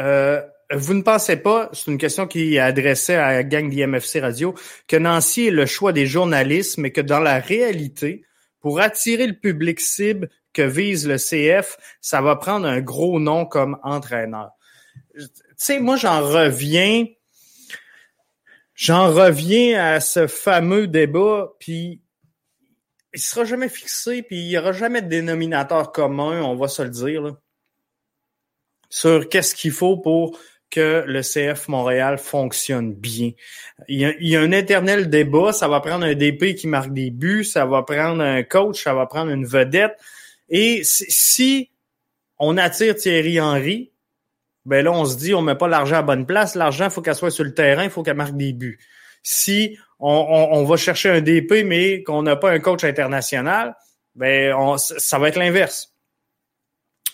euh, 0.00 0.42
vous 0.72 0.94
ne 0.94 1.02
pensez 1.02 1.36
pas, 1.36 1.70
c'est 1.72 1.92
une 1.92 1.96
question 1.96 2.26
qui 2.26 2.56
est 2.56 2.58
adressée 2.58 3.14
à 3.14 3.34
la 3.34 3.44
gang 3.44 3.70
d'IMFC 3.70 4.18
Radio, 4.20 4.56
que 4.88 4.96
Nancy 4.96 5.46
est 5.46 5.52
le 5.52 5.64
choix 5.64 5.92
des 5.92 6.06
journalistes, 6.06 6.78
mais 6.78 6.90
que 6.90 7.00
dans 7.00 7.20
la 7.20 7.38
réalité, 7.38 8.24
pour 8.58 8.80
attirer 8.80 9.28
le 9.28 9.38
public 9.38 9.78
cible 9.78 10.28
que 10.52 10.62
vise 10.62 11.06
le 11.06 11.18
CF, 11.18 11.78
ça 12.00 12.20
va 12.20 12.34
prendre 12.34 12.66
un 12.66 12.80
gros 12.80 13.20
nom 13.20 13.46
comme 13.46 13.78
entraîneur. 13.84 14.50
Tu 15.14 15.24
sais, 15.56 15.78
moi, 15.78 15.94
j'en 15.94 16.20
reviens, 16.20 17.06
j'en 18.74 19.06
reviens 19.12 19.80
à 19.80 20.00
ce 20.00 20.26
fameux 20.26 20.88
débat, 20.88 21.52
puis 21.60 22.02
il 23.14 23.20
sera 23.20 23.44
jamais 23.44 23.68
fixé, 23.68 24.22
puis 24.22 24.36
il 24.36 24.48
y 24.48 24.58
aura 24.58 24.72
jamais 24.72 25.02
de 25.02 25.08
dénominateur 25.08 25.92
commun, 25.92 26.42
on 26.42 26.56
va 26.56 26.68
se 26.68 26.82
le 26.82 26.90
dire. 26.90 27.22
Là 27.22 27.32
sur 28.92 29.30
qu'est-ce 29.30 29.54
qu'il 29.54 29.72
faut 29.72 29.96
pour 29.96 30.38
que 30.70 31.02
le 31.06 31.22
CF 31.22 31.68
Montréal 31.68 32.18
fonctionne 32.18 32.92
bien. 32.92 33.30
Il 33.88 34.14
y, 34.20 34.36
a, 34.36 34.40
un 34.40 34.52
éternel 34.52 35.08
débat, 35.08 35.54
ça 35.54 35.66
va 35.66 35.80
prendre 35.80 36.04
un 36.04 36.14
DP 36.14 36.54
qui 36.54 36.66
marque 36.66 36.92
des 36.92 37.10
buts, 37.10 37.44
ça 37.44 37.64
va 37.64 37.82
prendre 37.82 38.22
un 38.22 38.42
coach, 38.42 38.84
ça 38.84 38.92
va 38.92 39.06
prendre 39.06 39.30
une 39.30 39.46
vedette. 39.46 39.98
Et 40.50 40.82
si 40.84 41.70
on 42.38 42.58
attire 42.58 42.94
Thierry 42.94 43.40
Henry, 43.40 43.92
ben 44.66 44.84
là, 44.84 44.92
on 44.92 45.06
se 45.06 45.16
dit, 45.16 45.32
on 45.34 45.40
met 45.40 45.54
pas 45.54 45.68
l'argent 45.68 45.96
à 45.96 46.02
bonne 46.02 46.26
place. 46.26 46.54
L'argent, 46.54 46.84
il 46.84 46.90
faut 46.90 47.00
qu'elle 47.00 47.14
soit 47.14 47.30
sur 47.30 47.44
le 47.44 47.54
terrain, 47.54 47.84
il 47.84 47.90
faut 47.90 48.02
qu'elle 48.02 48.16
marque 48.16 48.36
des 48.36 48.52
buts. 48.52 48.78
Si 49.22 49.78
on, 50.04 50.64
va 50.64 50.76
chercher 50.76 51.10
un 51.10 51.20
DP, 51.20 51.64
mais 51.64 52.02
qu'on 52.02 52.22
n'a 52.22 52.36
pas 52.36 52.50
un 52.50 52.58
coach 52.58 52.84
international, 52.84 53.76
ben 54.14 54.76
ça 54.78 55.18
va 55.18 55.28
être 55.28 55.38
l'inverse 55.38 55.92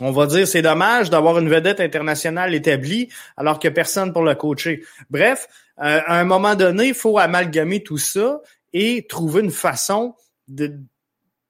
on 0.01 0.11
va 0.11 0.27
dire 0.27 0.47
c'est 0.47 0.63
dommage 0.63 1.11
d'avoir 1.11 1.39
une 1.39 1.49
vedette 1.49 1.81
internationale 1.81 2.55
établie 2.55 3.09
alors 3.37 3.59
a 3.63 3.71
personne 3.71 4.13
pour 4.13 4.23
le 4.23 4.35
coacher. 4.35 4.85
Bref, 5.11 5.49
euh, 5.79 6.01
à 6.07 6.19
un 6.19 6.25
moment 6.25 6.55
donné, 6.55 6.89
il 6.89 6.95
faut 6.95 7.19
amalgamer 7.19 7.83
tout 7.83 7.99
ça 7.99 8.41
et 8.73 9.07
trouver 9.09 9.43
une 9.43 9.51
façon 9.51 10.15
de, 10.47 10.79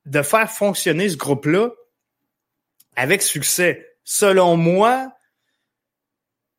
de 0.07 0.23
faire 0.23 0.51
fonctionner 0.51 1.09
ce 1.09 1.17
groupe-là 1.17 1.71
avec 2.97 3.23
succès. 3.23 3.97
Selon 4.05 4.57
moi, 4.57 5.13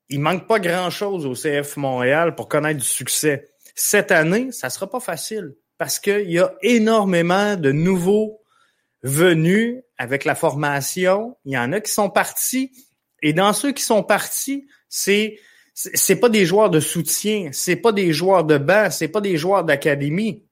il 0.09 0.19
manque 0.19 0.48
pas 0.48 0.59
grand-chose 0.59 1.25
au 1.25 1.33
CF 1.33 1.77
Montréal 1.77 2.36
pour 2.36 2.48
connaître 2.48 2.79
du 2.79 2.88
succès. 2.88 3.51
Cette 3.81 4.12
année, 4.12 4.51
ça 4.51 4.69
sera 4.69 4.89
pas 4.89 5.00
facile 5.00 5.55
parce 5.77 6.00
qu'il 6.00 6.29
y 6.29 6.38
a 6.38 6.53
énormément 6.62 7.55
de 7.55 7.71
nouveaux 7.71 8.41
venus 9.03 9.81
avec 9.98 10.25
la 10.25 10.36
formation. 10.36 11.38
Il 11.45 11.53
y 11.53 11.57
en 11.57 11.71
a 11.71 11.79
qui 11.79 11.89
sont 11.89 12.09
partis. 12.09 12.74
Et 13.21 13.31
dans 13.31 13.53
ceux 13.53 13.71
qui 13.71 13.81
sont 13.81 14.03
partis, 14.03 14.67
c'est 14.89 15.38
c'est 15.74 16.17
pas 16.17 16.27
des 16.27 16.45
joueurs 16.45 16.69
de 16.69 16.81
soutien, 16.81 17.51
c'est 17.53 17.77
pas 17.77 17.93
des 17.93 18.12
joueurs 18.12 18.43
de 18.43 18.57
banc, 18.57 18.91
c'est 18.91 19.07
pas 19.07 19.21
des 19.21 19.38
joueurs 19.38 19.63
d'académie. 19.63 20.43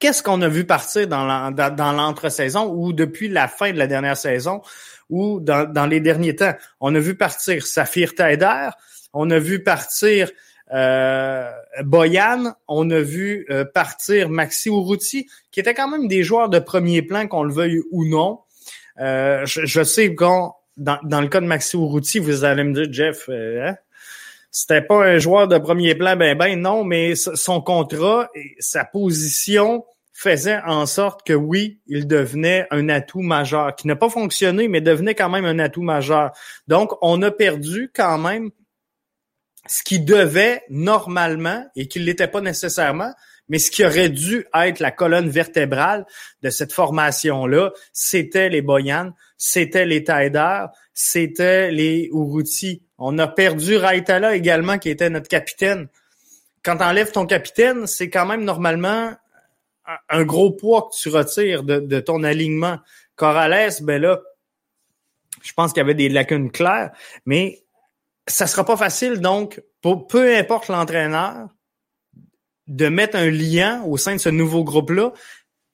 Qu'est-ce 0.00 0.20
qu'on 0.20 0.42
a 0.42 0.48
vu 0.48 0.64
partir 0.64 1.06
dans 1.06 1.92
l'entre-saison 1.92 2.74
ou 2.74 2.92
depuis 2.92 3.28
la 3.28 3.46
fin 3.46 3.70
de 3.70 3.78
la 3.78 3.86
dernière 3.86 4.16
saison 4.16 4.62
ou 5.08 5.38
dans, 5.38 5.86
les 5.86 6.00
derniers 6.00 6.34
temps? 6.34 6.54
On 6.80 6.92
a 6.96 6.98
vu 6.98 7.14
partir 7.14 7.64
Saphir 7.64 8.16
Taider, 8.16 8.70
on 9.12 9.30
a 9.30 9.38
vu 9.38 9.62
partir 9.62 10.32
euh, 10.72 11.50
Boyan, 11.82 12.54
on 12.68 12.90
a 12.90 13.00
vu 13.00 13.46
euh, 13.50 13.64
partir 13.64 14.28
Maxi 14.28 14.68
Urruti, 14.68 15.26
qui 15.50 15.60
était 15.60 15.74
quand 15.74 15.88
même 15.88 16.08
des 16.08 16.22
joueurs 16.22 16.48
de 16.48 16.58
premier 16.58 17.02
plan, 17.02 17.26
qu'on 17.26 17.42
le 17.42 17.52
veuille 17.52 17.80
ou 17.90 18.04
non. 18.04 18.40
Euh, 19.00 19.44
je, 19.46 19.82
sais 19.82 20.14
quand 20.14 20.56
dans, 20.76 20.98
dans 21.02 21.20
le 21.20 21.28
cas 21.28 21.40
de 21.40 21.46
Maxi 21.46 21.76
Urruti, 21.76 22.18
vous 22.18 22.44
allez 22.44 22.64
me 22.64 22.72
dire, 22.72 22.92
Jeff, 22.92 23.28
hein? 23.28 23.76
c'était 24.50 24.82
pas 24.82 25.04
un 25.04 25.18
joueur 25.18 25.48
de 25.48 25.58
premier 25.58 25.94
plan, 25.94 26.14
ben 26.16 26.36
ben 26.36 26.60
non, 26.60 26.84
mais 26.84 27.14
son 27.14 27.60
contrat 27.60 28.28
et 28.34 28.54
sa 28.58 28.84
position 28.84 29.84
faisait 30.12 30.60
en 30.66 30.86
sorte 30.86 31.26
que 31.26 31.32
oui, 31.32 31.80
il 31.86 32.06
devenait 32.06 32.66
un 32.70 32.88
atout 32.88 33.22
majeur, 33.22 33.74
qui 33.74 33.88
n'a 33.88 33.96
pas 33.96 34.08
fonctionné, 34.08 34.68
mais 34.68 34.80
devenait 34.80 35.14
quand 35.14 35.28
même 35.28 35.44
un 35.44 35.58
atout 35.58 35.82
majeur. 35.82 36.32
Donc, 36.68 36.92
on 37.02 37.20
a 37.22 37.30
perdu 37.30 37.90
quand 37.94 38.18
même 38.18 38.50
ce 39.66 39.82
qui 39.82 40.00
devait 40.00 40.62
normalement, 40.70 41.64
et 41.76 41.86
qui 41.86 42.00
ne 42.00 42.04
l'était 42.04 42.28
pas 42.28 42.40
nécessairement, 42.40 43.12
mais 43.48 43.58
ce 43.58 43.70
qui 43.70 43.84
aurait 43.84 44.08
dû 44.08 44.46
être 44.54 44.80
la 44.80 44.90
colonne 44.90 45.28
vertébrale 45.28 46.06
de 46.42 46.50
cette 46.50 46.72
formation-là, 46.72 47.72
c'était 47.92 48.48
les 48.48 48.62
Boyan, 48.62 49.12
c'était 49.36 49.84
les 49.84 50.04
Taider, 50.04 50.64
c'était 50.94 51.70
les 51.70 52.08
Uruti. 52.12 52.82
On 52.98 53.18
a 53.18 53.26
perdu 53.26 53.76
Raitala 53.76 54.36
également, 54.36 54.78
qui 54.78 54.90
était 54.90 55.10
notre 55.10 55.28
capitaine. 55.28 55.88
Quand 56.62 56.76
tu 56.76 56.84
enlèves 56.84 57.12
ton 57.12 57.26
capitaine, 57.26 57.86
c'est 57.86 58.08
quand 58.08 58.26
même 58.26 58.44
normalement 58.44 59.12
un 60.08 60.24
gros 60.24 60.52
poids 60.52 60.88
que 60.90 60.96
tu 60.96 61.08
retires 61.08 61.64
de, 61.64 62.00
ton 62.00 62.22
alignement. 62.22 62.78
Corrales, 63.16 63.72
ben 63.82 64.00
là, 64.00 64.20
je 65.42 65.52
pense 65.52 65.72
qu'il 65.72 65.80
y 65.80 65.84
avait 65.84 65.94
des 65.94 66.08
lacunes 66.08 66.50
claires, 66.50 66.92
mais 67.26 67.61
ça 68.26 68.46
sera 68.46 68.64
pas 68.64 68.76
facile, 68.76 69.20
donc, 69.20 69.62
pour 69.80 70.06
peu 70.06 70.36
importe 70.36 70.68
l'entraîneur, 70.68 71.48
de 72.66 72.88
mettre 72.88 73.16
un 73.16 73.30
lien 73.30 73.82
au 73.84 73.96
sein 73.96 74.14
de 74.14 74.20
ce 74.20 74.28
nouveau 74.28 74.64
groupe-là 74.64 75.12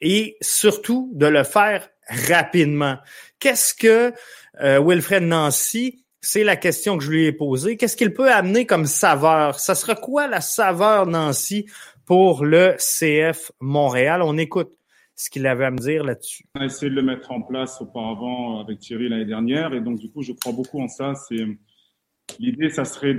et 0.01 0.37
surtout 0.41 1.11
de 1.15 1.27
le 1.27 1.45
faire 1.45 1.89
rapidement. 2.09 2.97
Qu'est-ce 3.39 3.75
que 3.75 4.13
euh, 4.61 4.81
Wilfred 4.83 5.23
Nancy, 5.23 6.05
c'est 6.21 6.45
la 6.45 6.57
question 6.57 6.99
que 6.99 7.05
je 7.05 7.11
lui 7.11 7.27
ai 7.27 7.33
posée, 7.33 7.77
qu'est-ce 7.77 7.97
qu'il 7.97 8.13
peut 8.13 8.33
amener 8.33 8.67
comme 8.67 8.87
saveur? 8.87 9.61
Ça 9.61 9.75
sera 9.75 9.95
quoi 9.95 10.27
la 10.27 10.41
saveur 10.41 11.07
Nancy 11.07 11.67
pour 12.07 12.45
le 12.45 12.77
CF 12.79 13.53
Montréal? 13.61 14.23
On 14.23 14.39
écoute 14.39 14.73
ce 15.15 15.31
qu'il 15.31 15.47
avait 15.47 15.67
à 15.67 15.71
me 15.71 15.79
dire 15.79 16.05
là-dessus. 16.05 16.45
On 16.57 16.61
a 16.61 16.65
essayé 16.65 16.91
de 16.91 16.97
le 16.97 17.03
mettre 17.03 17.31
en 17.33 17.43
place 17.43 17.81
auparavant 17.81 18.61
avec 18.61 18.79
Thierry 18.79 19.09
l'année 19.09 19.25
dernière 19.25 19.75
et 19.75 19.81
donc 19.81 19.99
du 19.99 20.11
coup 20.11 20.23
je 20.23 20.33
crois 20.33 20.53
beaucoup 20.53 20.81
en 20.81 20.89
ça. 20.89 21.13
C'est 21.29 21.45
l'idée, 22.39 22.71
ça 22.71 22.85
serait 22.85 23.15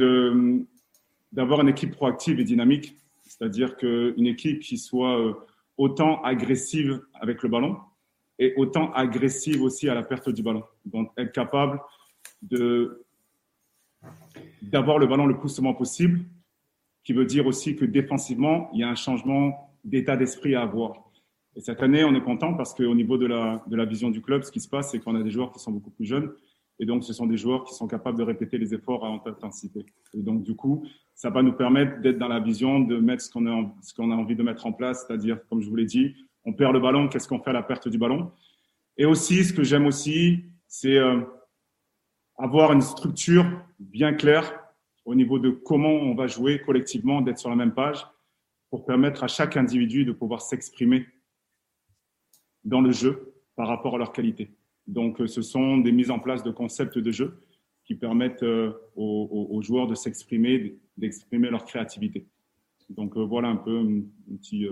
d'avoir 1.31 1.61
une 1.61 1.69
équipe 1.69 1.91
proactive 1.91 2.39
et 2.39 2.43
dynamique 2.43 2.95
c'est-à-dire 3.29 3.77
qu'une 3.77 4.25
équipe 4.25 4.59
qui 4.59 4.77
soit 4.77 5.17
euh, 5.17 5.33
autant 5.77 6.21
agressive 6.23 7.01
avec 7.13 7.41
le 7.43 7.49
ballon 7.49 7.77
et 8.37 8.53
autant 8.57 8.91
agressive 8.91 9.61
aussi 9.61 9.87
à 9.87 9.95
la 9.95 10.03
perte 10.03 10.29
du 10.29 10.43
ballon. 10.43 10.63
Donc 10.85 11.11
être 11.17 11.31
capable 11.31 11.79
d'avoir 14.61 14.97
le 14.97 15.07
ballon 15.07 15.25
le 15.25 15.37
plus 15.37 15.49
souvent 15.49 15.73
possible, 15.73 16.21
qui 17.03 17.13
veut 17.13 17.25
dire 17.25 17.45
aussi 17.47 17.75
que 17.75 17.85
défensivement, 17.85 18.69
il 18.73 18.79
y 18.79 18.83
a 18.83 18.89
un 18.89 18.95
changement 18.95 19.73
d'état 19.83 20.17
d'esprit 20.17 20.55
à 20.55 20.63
avoir. 20.63 21.11
Et 21.55 21.61
cette 21.61 21.81
année, 21.81 22.03
on 22.03 22.15
est 22.15 22.21
content 22.21 22.53
parce 22.53 22.73
qu'au 22.73 22.95
niveau 22.95 23.17
de 23.17 23.25
la, 23.25 23.63
de 23.67 23.75
la 23.75 23.85
vision 23.85 24.09
du 24.09 24.21
club, 24.21 24.43
ce 24.43 24.51
qui 24.51 24.59
se 24.59 24.69
passe, 24.69 24.91
c'est 24.91 24.99
qu'on 24.99 25.15
a 25.15 25.23
des 25.23 25.31
joueurs 25.31 25.51
qui 25.51 25.59
sont 25.59 25.71
beaucoup 25.71 25.91
plus 25.91 26.05
jeunes. 26.05 26.31
Et 26.79 26.85
donc, 26.85 27.03
ce 27.03 27.11
sont 27.11 27.25
des 27.25 27.37
joueurs 27.37 27.65
qui 27.65 27.73
sont 27.73 27.87
capables 27.87 28.17
de 28.17 28.23
répéter 28.23 28.57
les 28.57 28.73
efforts 28.73 29.05
à 29.05 29.11
haute 29.11 29.27
intensité. 29.27 29.85
Et 30.13 30.21
donc, 30.21 30.43
du 30.43 30.55
coup, 30.55 30.85
ça 31.13 31.29
va 31.29 31.41
nous 31.41 31.51
permettre 31.51 31.99
d'être 32.01 32.17
dans 32.17 32.29
la 32.29 32.39
vision 32.39 32.79
de 32.79 32.97
mettre 32.97 33.21
ce 33.21 33.29
qu'on 33.29 33.45
a, 34.11 34.15
envie 34.15 34.35
de 34.35 34.43
mettre 34.43 34.65
en 34.65 34.71
place, 34.71 35.05
c'est-à-dire, 35.05 35.39
comme 35.49 35.61
je 35.61 35.69
vous 35.69 35.75
l'ai 35.75 35.85
dit, 35.85 36.15
on 36.45 36.53
perd 36.53 36.73
le 36.73 36.79
ballon, 36.79 37.09
qu'est-ce 37.09 37.27
qu'on 37.27 37.39
fait 37.39 37.49
à 37.49 37.53
la 37.53 37.63
perte 37.63 37.89
du 37.89 37.97
ballon? 37.97 38.31
Et 38.97 39.05
aussi, 39.05 39.43
ce 39.43 39.51
que 39.51 39.63
j'aime 39.63 39.85
aussi, 39.85 40.45
c'est 40.67 40.97
euh, 40.97 41.19
avoir 42.37 42.71
une 42.71 42.81
structure 42.81 43.45
bien 43.79 44.13
claire 44.13 44.57
au 45.03 45.15
niveau 45.15 45.39
de 45.39 45.49
comment 45.49 45.89
on 45.89 46.15
va 46.15 46.27
jouer 46.27 46.61
collectivement, 46.61 47.21
d'être 47.21 47.39
sur 47.39 47.49
la 47.49 47.55
même 47.57 47.73
page, 47.73 48.05
pour 48.69 48.85
permettre 48.85 49.23
à 49.23 49.27
chaque 49.27 49.57
individu 49.57 50.05
de 50.05 50.13
pouvoir 50.13 50.41
s'exprimer 50.41 51.07
dans 52.63 52.81
le 52.81 52.91
jeu 52.91 53.33
par 53.55 53.67
rapport 53.67 53.95
à 53.95 53.97
leur 53.97 54.13
qualité. 54.13 54.51
Donc, 54.89 55.21
euh, 55.21 55.27
ce 55.27 55.43
sont 55.43 55.77
des 55.77 55.91
mises 55.91 56.09
en 56.09 56.19
place 56.19 56.41
de 56.41 56.49
concepts 56.49 56.97
de 56.97 57.11
jeu 57.11 57.39
qui 57.85 57.93
permettent 57.93 58.41
euh, 58.41 58.73
aux, 58.95 59.61
joueurs 59.61 59.87
de 59.87 59.93
s'exprimer, 59.93 60.77
d'exprimer 60.97 61.49
leur 61.49 61.65
créativité. 61.65 62.25
Donc 62.89 63.15
euh, 63.15 63.23
voilà 63.23 63.49
un 63.49 63.55
peu 63.55 63.77
un, 63.77 64.01
petit, 64.37 64.67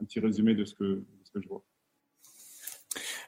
un 0.00 0.04
petit 0.04 0.18
résumé 0.18 0.54
de 0.54 0.64
ce 0.64 0.74
que, 0.74 1.04
ce 1.22 1.30
que 1.30 1.40
je 1.40 1.48
vois. 1.48 1.62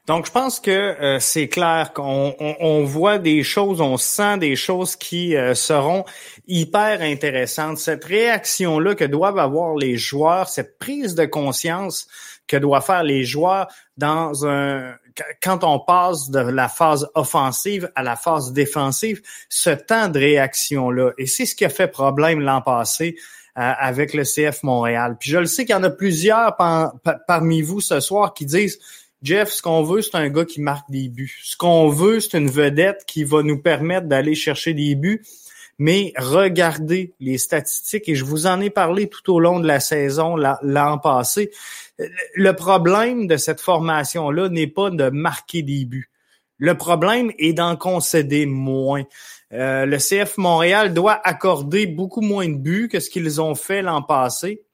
Donc, 0.07 0.27
je 0.27 0.31
pense 0.31 0.61
que 0.61 0.71
euh, 0.71 1.19
c'est 1.19 1.49
clair 1.49 1.93
qu'on 1.93 2.37
on, 2.39 2.85
voit 2.85 3.19
des 3.19 3.43
choses, 3.43 3.81
on 3.81 3.97
sent 3.97 4.39
des 4.39 4.55
choses 4.55 4.95
qui 4.95 5.37
euh, 5.37 5.55
seront 5.55 6.05
hyper 6.47 7.03
intéressantes. 7.03 7.79
Cette 7.79 8.05
réaction-là 8.05 8.95
que 8.95 9.05
doivent 9.05 9.39
avoir 9.39 9.75
les 9.75 9.97
joueurs, 9.97 10.49
cette 10.49 10.79
prise 10.79 11.17
de 11.17 11.25
conscience 11.25 12.07
que 12.47 12.57
doivent 12.57 12.85
faire 12.85 13.03
les 13.03 13.25
joueurs 13.25 13.67
dans 13.97 14.47
un 14.47 14.95
quand 15.43 15.65
on 15.65 15.79
passe 15.79 16.31
de 16.31 16.39
la 16.39 16.69
phase 16.69 17.09
offensive 17.15 17.91
à 17.95 18.03
la 18.03 18.17
phase 18.17 18.53
défensive, 18.53 19.23
ce 19.49 19.71
temps 19.71 20.09
de 20.09 20.19
réaction-là. 20.19 21.13
Et 21.19 21.27
c'est 21.27 21.47
ce 21.47 21.55
qui 21.55 21.65
a 21.65 21.69
fait 21.69 21.89
problème 21.89 22.41
l'an 22.41 22.63
passé 22.63 23.17
euh, 23.59 23.73
avec 23.79 24.15
le 24.15 24.25
CF 24.25 24.63
Montréal. 24.63 25.17
Puis 25.19 25.31
je 25.31 25.39
le 25.39 25.47
sais 25.47 25.65
qu'il 25.65 25.75
y 25.75 25.79
en 25.79 25.83
a 25.83 25.91
plusieurs 25.91 26.57
parmi 27.27 27.63
vous 27.63 27.81
ce 27.81 28.01
soir 28.01 28.35
qui 28.35 28.47
disent 28.47 28.79
Jeff, 29.23 29.51
ce 29.51 29.63
qu'on 29.63 29.83
veut, 29.83 30.03
c'est 30.03 30.15
un 30.15 30.29
gars 30.29 30.45
qui 30.45 30.61
marque 30.61 30.91
des 30.91 31.09
buts. 31.09 31.41
Ce 31.43 31.57
qu'on 31.57 31.89
veut, 31.89 32.21
c'est 32.21 32.37
une 32.39 32.51
vedette 32.51 33.05
qui 33.07 33.25
va 33.25 33.43
nous 33.43 33.61
permettre 33.61 34.07
d'aller 34.07 34.35
chercher 34.35 34.75
des 34.75 34.95
buts. 34.95 35.25
Mais 35.79 36.13
regardez 36.17 37.15
les 37.21 37.39
statistiques, 37.39 38.09
et 38.09 38.15
je 38.15 38.25
vous 38.25 38.47
en 38.47 38.61
ai 38.61 38.71
parlé 38.71 39.09
tout 39.09 39.33
au 39.33 39.41
long 39.41 39.61
de 39.61 39.67
la 39.67 39.81
saison 39.81 40.37
l'an 40.37 40.99
passé. 40.99 41.51
Le 42.35 42.53
problème 42.53 43.27
de 43.27 43.37
cette 43.37 43.61
formation-là 43.61 44.49
n'est 44.49 44.67
pas 44.67 44.91
de 44.91 45.11
marquer 45.11 45.63
des 45.63 45.85
buts. 45.85 46.11
Le 46.59 46.77
problème 46.77 47.31
est 47.39 47.53
d'en 47.53 47.77
concéder 47.77 48.47
moins. 48.47 49.05
Euh, 49.53 49.85
le 49.85 49.99
CF 49.99 50.39
Montréal 50.39 50.95
doit 50.95 51.21
accorder 51.23 51.87
beaucoup 51.87 52.23
moins 52.23 52.49
de 52.49 52.57
buts 52.57 52.89
que 52.91 52.99
ce 52.99 53.11
qu'ils 53.11 53.41
ont 53.43 53.55
fait 53.55 53.83
l'an 53.83 54.03
passé. 54.03 54.65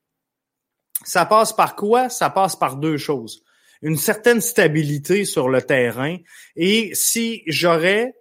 Ça 1.05 1.27
passe 1.27 1.53
par 1.53 1.75
quoi? 1.75 2.09
Ça 2.09 2.31
passe 2.31 2.55
par 2.55 2.77
deux 2.77 2.97
choses 2.97 3.43
une 3.83 3.97
certaine 3.97 4.41
stabilité 4.41 5.25
sur 5.25 5.49
le 5.49 5.61
terrain. 5.61 6.17
Et 6.57 6.93
si 6.95 7.43
j'aurais 7.47 8.15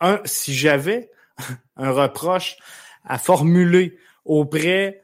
un, 0.00 0.20
si 0.24 0.54
j'avais 0.54 1.10
un 1.76 1.90
reproche 1.90 2.56
à 3.04 3.18
formuler 3.18 3.96
auprès 4.24 5.02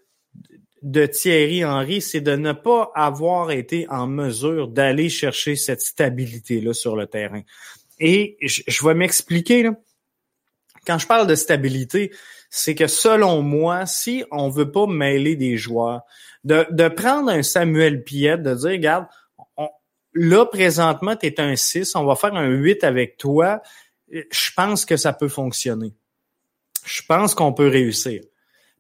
de 0.83 1.07
Thierry 1.07 1.65
Henry, 1.65 2.01
c'est 2.01 2.21
de 2.21 2.37
ne 2.37 2.53
pas 2.53 2.93
avoir 2.95 3.51
été 3.51 3.89
en 3.89 4.07
mesure 4.07 4.69
d'aller 4.69 5.09
chercher 5.09 5.57
cette 5.57 5.81
stabilité-là 5.81 6.75
sur 6.75 6.97
le 6.97 7.07
terrain. 7.07 7.43
Et 7.99 8.37
je, 8.43 8.63
je 8.67 8.87
vais 8.87 8.95
m'expliquer. 8.95 9.71
Quand 10.87 10.99
je 10.99 11.07
parle 11.07 11.27
de 11.27 11.35
stabilité, 11.35 12.13
c'est 12.51 12.75
que 12.75 12.87
selon 12.87 13.43
moi, 13.43 13.87
si 13.87 14.25
on 14.31 14.49
veut 14.49 14.71
pas 14.71 14.87
mêler 14.87 15.35
des 15.35 15.57
joueurs, 15.57 16.03
de, 16.45 16.89
prendre 16.89 17.31
un 17.31 17.43
Samuel 17.43 18.05
Piette, 18.05 18.43
de 18.43 18.55
dire, 18.55 18.71
regarde, 18.71 19.07
là, 20.15 20.47
présentement, 20.47 21.17
tu 21.17 21.27
es 21.27 21.41
un 21.41 21.57
6, 21.57 21.97
on 21.97 22.05
va 22.05 22.15
faire 22.15 22.35
un 22.35 22.49
8 22.49 22.85
avec 22.85 23.17
toi. 23.17 23.63
Je 24.11 24.51
pense 24.57 24.85
que 24.85 24.97
ça 24.97 25.13
peut 25.13 25.29
fonctionner. 25.29 25.93
Je 26.85 27.03
pense 27.09 27.35
qu'on 27.35 27.53
peut 27.53 27.69
réussir. 27.69 28.23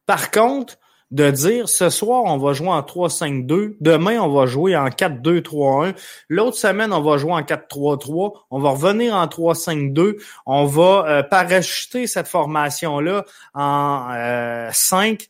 Par 0.07 0.31
contre, 0.31 0.79
de 1.11 1.31
dire 1.31 1.69
ce 1.69 1.89
soir, 1.89 2.25
on 2.25 2.37
va 2.37 2.53
jouer 2.53 2.69
en 2.69 2.81
3-5-2, 2.81 3.77
demain, 3.81 4.21
on 4.21 4.33
va 4.33 4.47
jouer 4.47 4.77
en 4.77 4.89
4-2-3-1, 4.89 5.95
l'autre 6.29 6.57
semaine, 6.57 6.93
on 6.93 7.01
va 7.01 7.17
jouer 7.17 7.33
en 7.33 7.43
4-3-3, 7.43 8.33
on 8.51 8.59
va 8.59 8.71
revenir 8.71 9.15
en 9.15 9.27
3-5-2, 9.27 10.17
on 10.47 10.65
va 10.65 11.05
euh, 11.07 11.23
parachuter 11.23 12.09
cette 12.09 12.27
formation-là 12.27 13.25
en 13.55 14.11
euh, 14.13 14.69
5 14.73 15.29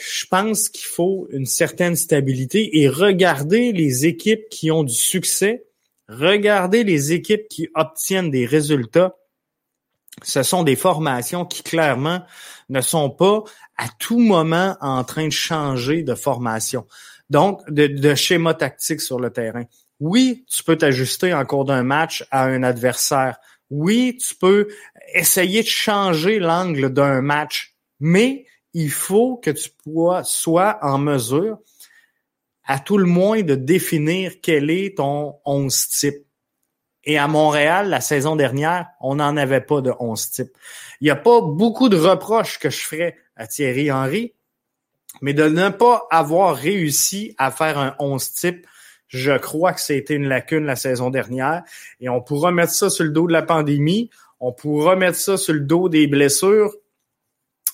je 0.00 0.26
pense 0.26 0.68
qu'il 0.68 0.86
faut 0.86 1.28
une 1.30 1.46
certaine 1.46 1.96
stabilité 1.96 2.78
et 2.78 2.88
regarder 2.88 3.72
les 3.72 4.06
équipes 4.06 4.48
qui 4.48 4.70
ont 4.70 4.84
du 4.84 4.94
succès, 4.94 5.66
regarder 6.08 6.84
les 6.84 7.12
équipes 7.12 7.48
qui 7.48 7.68
obtiennent 7.74 8.30
des 8.30 8.46
résultats. 8.46 9.14
Ce 10.22 10.42
sont 10.42 10.64
des 10.64 10.76
formations 10.76 11.44
qui 11.44 11.62
clairement 11.62 12.22
ne 12.68 12.80
sont 12.80 13.10
pas 13.10 13.44
à 13.76 13.86
tout 13.98 14.18
moment 14.18 14.76
en 14.80 15.04
train 15.04 15.26
de 15.26 15.32
changer 15.32 16.02
de 16.02 16.14
formation. 16.14 16.86
Donc, 17.30 17.60
de, 17.70 18.14
schéma 18.14 18.54
tactique 18.54 19.00
sur 19.00 19.20
le 19.20 19.30
terrain. 19.30 19.64
Oui, 20.00 20.44
tu 20.48 20.64
peux 20.64 20.76
t'ajuster 20.76 21.34
en 21.34 21.44
cours 21.44 21.64
d'un 21.64 21.82
match 21.82 22.26
à 22.30 22.44
un 22.44 22.62
adversaire. 22.62 23.38
Oui, 23.70 24.18
tu 24.18 24.34
peux 24.34 24.68
essayer 25.12 25.62
de 25.62 25.68
changer 25.68 26.38
l'angle 26.38 26.90
d'un 26.90 27.20
match, 27.20 27.74
mais 28.00 28.46
il 28.72 28.90
faut 28.90 29.36
que 29.36 29.50
tu 29.50 29.70
sois 30.24 30.78
en 30.82 30.98
mesure, 30.98 31.58
à 32.68 32.78
tout 32.78 32.98
le 32.98 33.06
moins, 33.06 33.42
de 33.42 33.54
définir 33.54 34.34
quel 34.42 34.70
est 34.70 34.98
ton 34.98 35.36
11 35.46 35.88
type. 35.88 36.26
Et 37.02 37.16
à 37.16 37.26
Montréal, 37.26 37.88
la 37.88 38.02
saison 38.02 38.36
dernière, 38.36 38.88
on 39.00 39.16
n'en 39.16 39.38
avait 39.38 39.62
pas 39.62 39.80
de 39.80 39.92
11 39.98 40.30
type. 40.30 40.50
Il 41.00 41.04
n'y 41.04 41.10
a 41.10 41.16
pas 41.16 41.40
beaucoup 41.40 41.88
de 41.88 41.96
reproches 41.96 42.58
que 42.58 42.68
je 42.68 42.80
ferais 42.80 43.16
à 43.36 43.46
Thierry 43.46 43.90
Henry, 43.90 44.34
mais 45.22 45.32
de 45.32 45.48
ne 45.48 45.70
pas 45.70 46.06
avoir 46.10 46.54
réussi 46.54 47.34
à 47.38 47.50
faire 47.50 47.78
un 47.78 47.96
11 47.98 48.32
type, 48.32 48.66
je 49.06 49.38
crois 49.38 49.72
que 49.72 49.80
c'était 49.80 50.14
une 50.14 50.28
lacune 50.28 50.66
la 50.66 50.76
saison 50.76 51.08
dernière. 51.08 51.62
Et 52.00 52.10
on 52.10 52.20
pourra 52.20 52.52
mettre 52.52 52.74
ça 52.74 52.90
sur 52.90 53.04
le 53.04 53.10
dos 53.10 53.26
de 53.26 53.32
la 53.32 53.42
pandémie, 53.42 54.10
on 54.40 54.52
pourra 54.52 54.94
mettre 54.94 55.16
ça 55.16 55.38
sur 55.38 55.54
le 55.54 55.60
dos 55.60 55.88
des 55.88 56.06
blessures, 56.06 56.74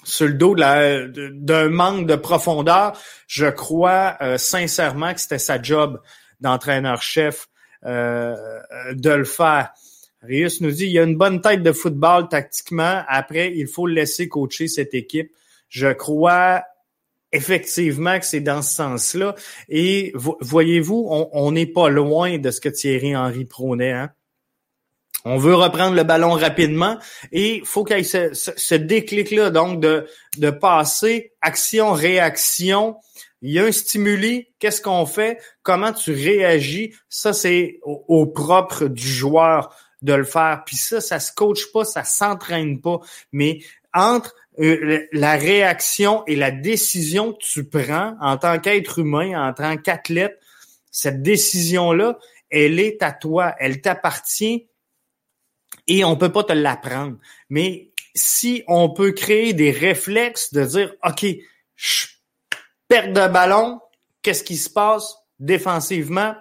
sur 0.04 0.26
le 0.26 0.34
dos 0.34 0.54
d'un 0.54 1.68
manque 1.68 2.06
de 2.06 2.16
profondeur, 2.16 2.98
je 3.26 3.46
crois 3.46 4.16
euh, 4.20 4.38
sincèrement 4.38 5.12
que 5.14 5.20
c'était 5.20 5.38
sa 5.38 5.60
job 5.60 6.00
d'entraîneur-chef 6.40 7.48
euh, 7.84 8.34
de 8.92 9.10
le 9.10 9.24
faire. 9.24 9.72
Rius 10.22 10.60
nous 10.60 10.70
dit 10.70 10.84
il 10.84 10.92
y 10.92 10.98
a 10.98 11.02
une 11.02 11.16
bonne 11.16 11.40
tête 11.40 11.62
de 11.62 11.72
football 11.72 12.28
tactiquement. 12.28 13.02
Après, 13.08 13.52
il 13.54 13.66
faut 13.66 13.86
laisser 13.86 14.28
coacher 14.28 14.68
cette 14.68 14.94
équipe. 14.94 15.30
Je 15.68 15.92
crois 15.92 16.62
effectivement 17.32 18.18
que 18.18 18.24
c'est 18.24 18.40
dans 18.40 18.62
ce 18.62 18.74
sens-là. 18.74 19.34
Et 19.68 20.12
voyez-vous, 20.14 21.08
on 21.32 21.52
n'est 21.52 21.66
pas 21.66 21.88
loin 21.88 22.38
de 22.38 22.50
ce 22.50 22.60
que 22.60 22.68
Thierry 22.68 23.14
Henry 23.14 23.44
prônait. 23.44 23.92
Hein? 23.92 24.10
On 25.26 25.38
veut 25.38 25.54
reprendre 25.54 25.96
le 25.96 26.02
ballon 26.02 26.32
rapidement 26.32 26.98
et 27.32 27.56
il 27.56 27.64
faut 27.64 27.82
qu'il 27.82 27.96
y 27.96 28.00
ait 28.00 28.30
ce, 28.34 28.74
déclic-là, 28.74 29.48
donc 29.48 29.80
de, 29.80 30.06
de 30.36 30.50
passer 30.50 31.32
action-réaction. 31.40 32.96
Il 33.40 33.52
y 33.52 33.58
a 33.58 33.64
un 33.64 33.72
stimuli, 33.72 34.48
qu'est-ce 34.58 34.82
qu'on 34.82 35.06
fait? 35.06 35.40
Comment 35.62 35.92
tu 35.92 36.12
réagis? 36.12 36.94
Ça, 37.08 37.32
c'est 37.32 37.78
au, 37.82 38.26
propre 38.26 38.84
du 38.84 39.06
joueur 39.06 39.74
de 40.02 40.12
le 40.12 40.24
faire. 40.24 40.62
Puis 40.66 40.76
ça, 40.76 41.00
ça 41.00 41.18
se 41.20 41.32
coach 41.32 41.72
pas, 41.72 41.84
ça 41.84 42.04
s'entraîne 42.04 42.82
pas. 42.82 43.00
Mais 43.32 43.60
entre 43.94 44.34
euh, 44.60 45.06
la 45.12 45.36
réaction 45.36 46.22
et 46.26 46.36
la 46.36 46.50
décision 46.50 47.32
que 47.32 47.38
tu 47.42 47.64
prends 47.64 48.14
en 48.20 48.36
tant 48.36 48.58
qu'être 48.58 48.98
humain, 48.98 49.48
en 49.48 49.54
tant 49.54 49.78
qu'athlète, 49.78 50.38
cette 50.90 51.22
décision-là, 51.22 52.18
elle 52.50 52.78
est 52.78 53.02
à 53.02 53.12
toi, 53.12 53.54
elle 53.58 53.80
t'appartient 53.80 54.68
et 55.86 56.04
on 56.04 56.16
peut 56.16 56.32
pas 56.32 56.44
te 56.44 56.52
l'apprendre. 56.52 57.16
Mais 57.48 57.90
si 58.14 58.62
on 58.68 58.90
peut 58.90 59.12
créer 59.12 59.52
des 59.52 59.70
réflexes 59.70 60.52
de 60.52 60.64
dire, 60.64 60.94
OK, 61.04 61.26
perds 62.88 63.12
de 63.12 63.32
ballon, 63.32 63.80
qu'est-ce 64.22 64.44
qui 64.44 64.56
se 64.56 64.70
passe? 64.70 65.16
Défensivement? 65.38 66.34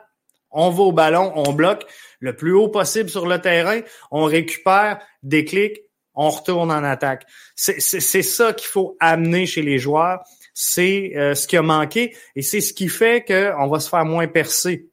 On 0.51 0.69
va 0.69 0.83
au 0.83 0.91
ballon, 0.91 1.31
on 1.35 1.51
bloque 1.51 1.85
le 2.19 2.35
plus 2.35 2.53
haut 2.53 2.69
possible 2.69 3.09
sur 3.09 3.25
le 3.25 3.41
terrain, 3.41 3.81
on 4.11 4.25
récupère, 4.25 4.99
déclic, 5.23 5.79
on 6.13 6.29
retourne 6.29 6.71
en 6.71 6.83
attaque. 6.83 7.25
C'est 7.55 8.21
ça 8.21 8.53
qu'il 8.53 8.67
faut 8.67 8.95
amener 8.99 9.47
chez 9.47 9.63
les 9.63 9.79
joueurs. 9.79 10.23
C'est 10.53 11.13
euh, 11.15 11.33
ce 11.33 11.47
qui 11.47 11.57
a 11.57 11.63
manqué 11.63 12.15
et 12.35 12.43
c'est 12.43 12.61
ce 12.61 12.73
qui 12.73 12.87
fait 12.87 13.25
qu'on 13.25 13.67
va 13.67 13.79
se 13.79 13.89
faire 13.89 14.05
moins 14.05 14.27
percer 14.27 14.91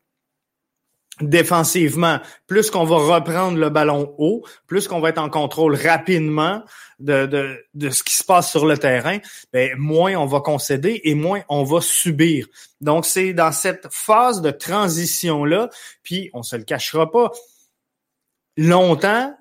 défensivement, 1.21 2.19
plus 2.47 2.71
qu'on 2.71 2.85
va 2.85 2.97
reprendre 3.17 3.59
le 3.59 3.71
ballon 3.71 4.15
haut, 4.19 4.45
plus 4.67 4.89
qu'on 4.89 5.01
va 5.01 5.11
être 5.11 5.19
en 5.19 5.31
contrôle 5.31 5.75
rapidement 5.75 6.63
de, 6.99 7.27
de, 7.27 7.65
de 7.75 7.91
ce 7.91 8.03
qui 8.03 8.15
se 8.15 8.25
passe 8.25 8.51
sur 8.51 8.67
le 8.67 8.77
terrain, 8.79 9.19
ben, 9.53 9.75
moins 9.77 10.15
on 10.17 10.27
va 10.27 10.41
concéder 10.41 11.01
et 11.05 11.15
moins 11.15 11.43
on 11.49 11.65
va 11.65 11.81
subir. 11.81 12.47
Donc, 12.81 13.07
c'est 13.07 13.33
dans 13.33 13.53
cette 13.53 13.89
phase 13.91 14.43
de 14.43 14.51
transition-là, 14.51 15.71
puis 16.03 16.31
on 16.35 16.43
se 16.43 16.57
le 16.57 16.65
cachera 16.65 17.11
pas, 17.11 17.31
longtemps, 18.57 19.35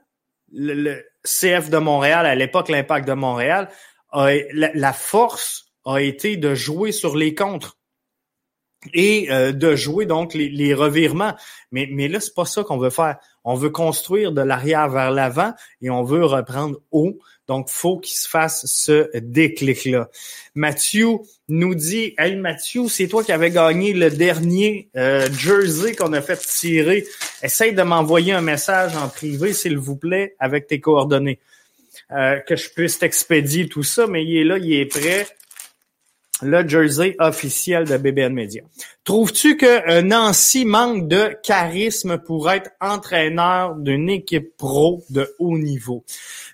le, 0.51 1.03
CF 1.25 1.69
de 1.69 1.77
Montréal, 1.77 2.25
à 2.25 2.35
l'époque, 2.35 2.69
l'impact 2.69 3.07
de 3.07 3.13
Montréal, 3.13 3.69
la 4.13 4.93
force 4.93 5.65
a 5.85 5.97
été 5.97 6.37
de 6.37 6.55
jouer 6.55 6.91
sur 6.91 7.15
les 7.15 7.35
contres 7.35 7.78
et 8.93 9.31
euh, 9.31 9.51
de 9.51 9.75
jouer 9.75 10.05
donc 10.05 10.33
les, 10.33 10.73
revirements. 10.73 11.35
Mais, 11.71 11.87
mais 11.91 12.07
là, 12.07 12.19
c'est 12.19 12.33
pas 12.33 12.45
ça 12.45 12.63
qu'on 12.63 12.77
veut 12.77 12.89
faire. 12.89 13.17
On 13.43 13.55
veut 13.55 13.69
construire 13.69 14.31
de 14.31 14.41
l'arrière 14.41 14.89
vers 14.89 15.11
l'avant 15.11 15.53
et 15.81 15.89
on 15.89 16.03
veut 16.03 16.25
reprendre 16.25 16.79
haut. 16.91 17.17
Donc, 17.47 17.69
faut 17.69 17.97
qu'il 17.97 18.15
se 18.15 18.29
fasse 18.29 18.65
ce 18.67 19.09
déclic-là. 19.17 20.09
Mathieu 20.53 21.17
nous 21.47 21.73
dit, 21.73 22.13
Hey 22.17 22.35
Mathieu, 22.35 22.87
c'est 22.87 23.07
toi 23.07 23.23
qui 23.23 23.31
avais 23.31 23.49
gagné 23.49 23.93
le 23.93 24.11
dernier 24.11 24.89
euh, 24.95 25.27
jersey 25.31 25.95
qu'on 25.95 26.13
a 26.13 26.21
fait 26.21 26.39
tirer. 26.39 27.05
Essaye 27.41 27.73
de 27.73 27.81
m'envoyer 27.81 28.33
un 28.33 28.41
message 28.41 28.95
en 28.95 29.09
privé, 29.09 29.53
s'il 29.53 29.77
vous 29.77 29.95
plaît, 29.95 30.35
avec 30.39 30.67
tes 30.67 30.79
coordonnées. 30.79 31.39
Euh, 32.11 32.39
que 32.39 32.55
je 32.55 32.69
puisse 32.69 32.99
t'expédier 32.99 33.67
tout 33.67 33.83
ça, 33.83 34.07
mais 34.07 34.23
il 34.23 34.37
est 34.37 34.43
là, 34.43 34.57
il 34.57 34.73
est 34.73 34.85
prêt 34.85 35.27
le 36.41 36.67
jersey 36.67 37.15
officiel 37.19 37.85
de 37.85 37.97
BBN 37.97 38.33
Media. 38.33 38.63
Trouves-tu 39.03 39.57
que 39.57 39.89
euh, 39.89 40.01
Nancy 40.01 40.65
manque 40.65 41.07
de 41.07 41.35
charisme 41.43 42.17
pour 42.17 42.49
être 42.51 42.69
entraîneur 42.79 43.75
d'une 43.75 44.09
équipe 44.09 44.55
pro 44.57 45.03
de 45.09 45.33
haut 45.39 45.57
niveau? 45.57 46.05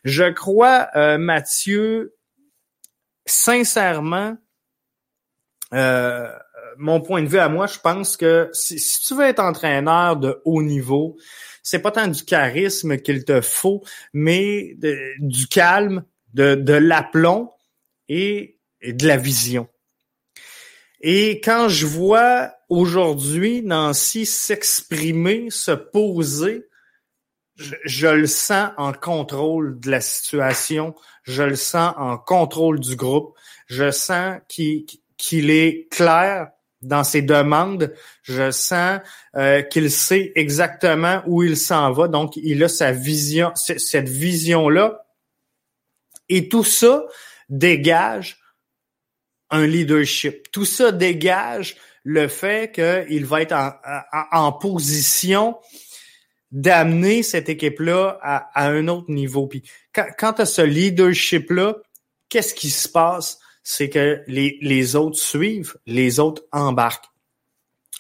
Je 0.04 0.32
crois, 0.32 0.90
euh, 0.96 1.18
Mathieu, 1.18 2.16
sincèrement, 3.26 4.38
euh, 5.74 6.28
mon 6.78 7.02
point 7.02 7.24
de 7.24 7.28
vue 7.28 7.40
à 7.40 7.50
moi, 7.50 7.68
je 7.68 7.80
pense 7.80 8.18
que 8.18 8.50
si, 8.54 8.78
tu 9.06 9.16
veux 9.16 9.26
être 9.26 9.40
entraîneur 9.40 10.18
de 10.18 10.42
haut 10.46 10.62
niveau, 10.62 11.18
c'est 11.64 11.80
pas 11.80 11.92
tant 11.92 12.08
du 12.08 12.24
charisme 12.24 12.98
qu'il 12.98 13.26
te 13.26 13.42
faut, 13.42 13.82
mais 14.14 14.76
du 15.20 15.48
calme, 15.48 16.04
de, 16.34 16.56
de 16.56 16.74
l'aplomb 16.74 17.52
et 18.08 18.60
de 18.84 19.08
la 19.08 19.18
vision. 19.18 19.68
Et 21.02 21.42
quand 21.42 21.70
je 21.70 21.86
vois 21.86 22.52
aujourd'hui 22.70 23.62
Nancy 23.62 24.26
s'exprimer, 24.26 25.50
se 25.50 25.72
poser, 25.72 26.68
je, 27.56 28.08
le 28.08 28.28
sens 28.28 28.72
en 28.78 28.92
contrôle 28.92 29.80
de 29.80 29.92
la 29.92 30.02
situation, 30.02 30.96
je 31.24 31.44
le 31.44 31.56
sens 31.56 31.94
en 31.98 32.18
contrôle 32.18 32.80
du 32.80 32.96
groupe, 32.96 33.36
je 33.68 33.92
sens 33.92 34.38
qu'il 34.48 35.50
est 35.50 35.88
clair 35.90 36.50
dans 36.82 37.04
ses 37.04 37.22
demandes, 37.22 37.94
je 38.22 38.52
sens 38.52 39.00
euh, 39.36 39.62
qu'il 39.64 39.90
sait 39.90 40.32
exactement 40.36 41.24
où 41.26 41.44
il 41.44 41.58
s'en 41.58 41.92
va, 41.92 42.08
donc 42.08 42.36
il 42.36 42.64
a 42.64 42.68
sa 42.68 42.92
vision, 42.92 43.52
cette 43.56 44.10
vision-là. 44.10 45.06
Et 46.30 46.50
tout 46.50 46.64
ça 46.64 47.06
dégage 47.50 48.38
un 49.56 49.68
leadership. 49.68 50.52
Tout 50.52 50.66
ça 50.66 50.92
dégage 50.92 51.76
le 52.04 52.28
fait 52.28 52.74
qu'il 52.74 53.26
va 53.26 53.42
être 53.42 53.56
en, 54.32 54.52
position 54.52 55.58
d'amener 56.52 57.24
cette 57.24 57.50
équipe-là 57.50 58.20
à, 58.22 58.68
un 58.68 58.88
autre 58.88 59.12
niveau. 59.12 59.48
Puis 59.48 59.64
quand, 59.94 60.06
quand 60.18 60.46
ce 60.46 60.62
leadership-là, 60.62 61.78
qu'est-ce 62.30 62.54
qui 62.54 62.70
se 62.70 62.88
passe? 62.88 63.40
C'est 63.64 63.90
que 63.90 64.22
les, 64.28 64.60
les 64.62 64.96
autres 64.96 65.18
suivent, 65.18 65.76
les 65.88 66.20
autres 66.20 66.44
embarquent. 66.52 67.10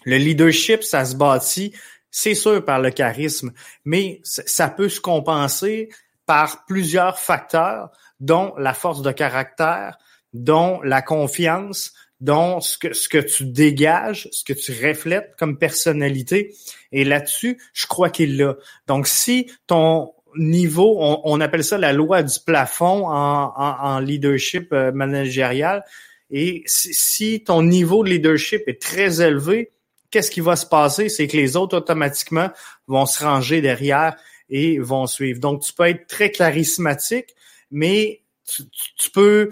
Le 0.05 0.17
leadership, 0.17 0.83
ça 0.83 1.03
se 1.05 1.15
bâtit, 1.15 1.73
c'est 2.11 2.35
sûr, 2.35 2.63
par 2.63 2.79
le 2.79 2.91
charisme, 2.91 3.51
mais 3.83 4.21
ça 4.23 4.69
peut 4.69 4.87
se 4.89 5.01
compenser 5.01 5.89
par 6.25 6.65
plusieurs 6.65 7.19
facteurs, 7.19 7.89
dont 8.19 8.53
la 8.57 8.73
force 8.73 9.01
de 9.01 9.11
caractère, 9.11 9.97
dont 10.35 10.81
la 10.81 11.01
confiance, 11.01 11.93
dont 12.19 12.59
ce 12.59 12.77
que, 12.77 12.93
ce 12.93 13.07
que 13.07 13.17
tu 13.17 13.45
dégages, 13.45 14.27
ce 14.31 14.43
que 14.43 14.53
tu 14.53 14.71
reflètes 14.85 15.33
comme 15.39 15.57
personnalité. 15.57 16.53
Et 16.91 17.05
là-dessus, 17.05 17.57
je 17.73 17.87
crois 17.87 18.09
qu'il 18.09 18.37
l'a. 18.37 18.55
Donc, 18.87 19.07
si 19.07 19.49
ton 19.65 20.13
niveau, 20.35 20.97
on, 20.99 21.39
appelle 21.39 21.63
ça 21.63 21.77
la 21.77 21.93
loi 21.93 22.21
du 22.21 22.37
plafond 22.45 23.07
en, 23.07 23.53
en, 23.55 23.99
leadership 23.99 24.73
euh, 24.73 24.91
managérial, 24.91 25.85
et 26.29 26.63
si, 26.65 26.93
si, 26.93 27.43
ton 27.43 27.63
niveau 27.63 28.03
de 28.03 28.09
leadership 28.09 28.63
est 28.67 28.81
très 28.81 29.21
élevé, 29.21 29.71
qu'est-ce 30.11 30.31
qui 30.31 30.41
va 30.41 30.57
se 30.57 30.65
passer? 30.65 31.07
C'est 31.07 31.27
que 31.27 31.37
les 31.37 31.55
autres, 31.55 31.77
automatiquement, 31.77 32.49
vont 32.87 33.05
se 33.05 33.23
ranger 33.23 33.61
derrière 33.61 34.17
et 34.49 34.79
vont 34.79 35.07
suivre. 35.07 35.39
Donc, 35.39 35.61
tu 35.61 35.71
peux 35.71 35.87
être 35.87 36.07
très 36.07 36.31
charismatique, 36.31 37.35
mais 37.71 38.23
tu, 38.45 38.63
tu 38.97 39.11
peux 39.11 39.51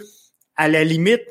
à 0.55 0.67
la 0.67 0.83
limite, 0.83 1.23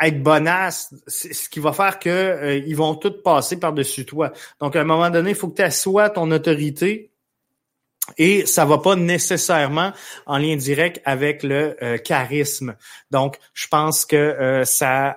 être 0.00 0.22
bonasse, 0.22 0.94
ce 1.06 1.48
qui 1.48 1.60
va 1.60 1.72
faire 1.72 1.98
que 1.98 2.10
euh, 2.10 2.56
ils 2.58 2.76
vont 2.76 2.94
tous 2.94 3.22
passer 3.22 3.58
par-dessus 3.58 4.04
toi. 4.04 4.32
Donc, 4.60 4.76
à 4.76 4.80
un 4.80 4.84
moment 4.84 5.10
donné, 5.10 5.30
il 5.30 5.36
faut 5.36 5.48
que 5.48 5.56
tu 5.56 5.62
assoies 5.62 6.10
ton 6.10 6.30
autorité 6.30 7.10
et 8.18 8.46
ça 8.46 8.64
va 8.64 8.78
pas 8.78 8.94
nécessairement 8.94 9.92
en 10.26 10.38
lien 10.38 10.56
direct 10.56 11.00
avec 11.04 11.42
le 11.42 11.76
euh, 11.82 11.98
charisme. 11.98 12.76
Donc, 13.10 13.38
je 13.54 13.66
pense 13.68 14.04
que 14.04 14.16
euh, 14.16 14.64
ça 14.64 15.16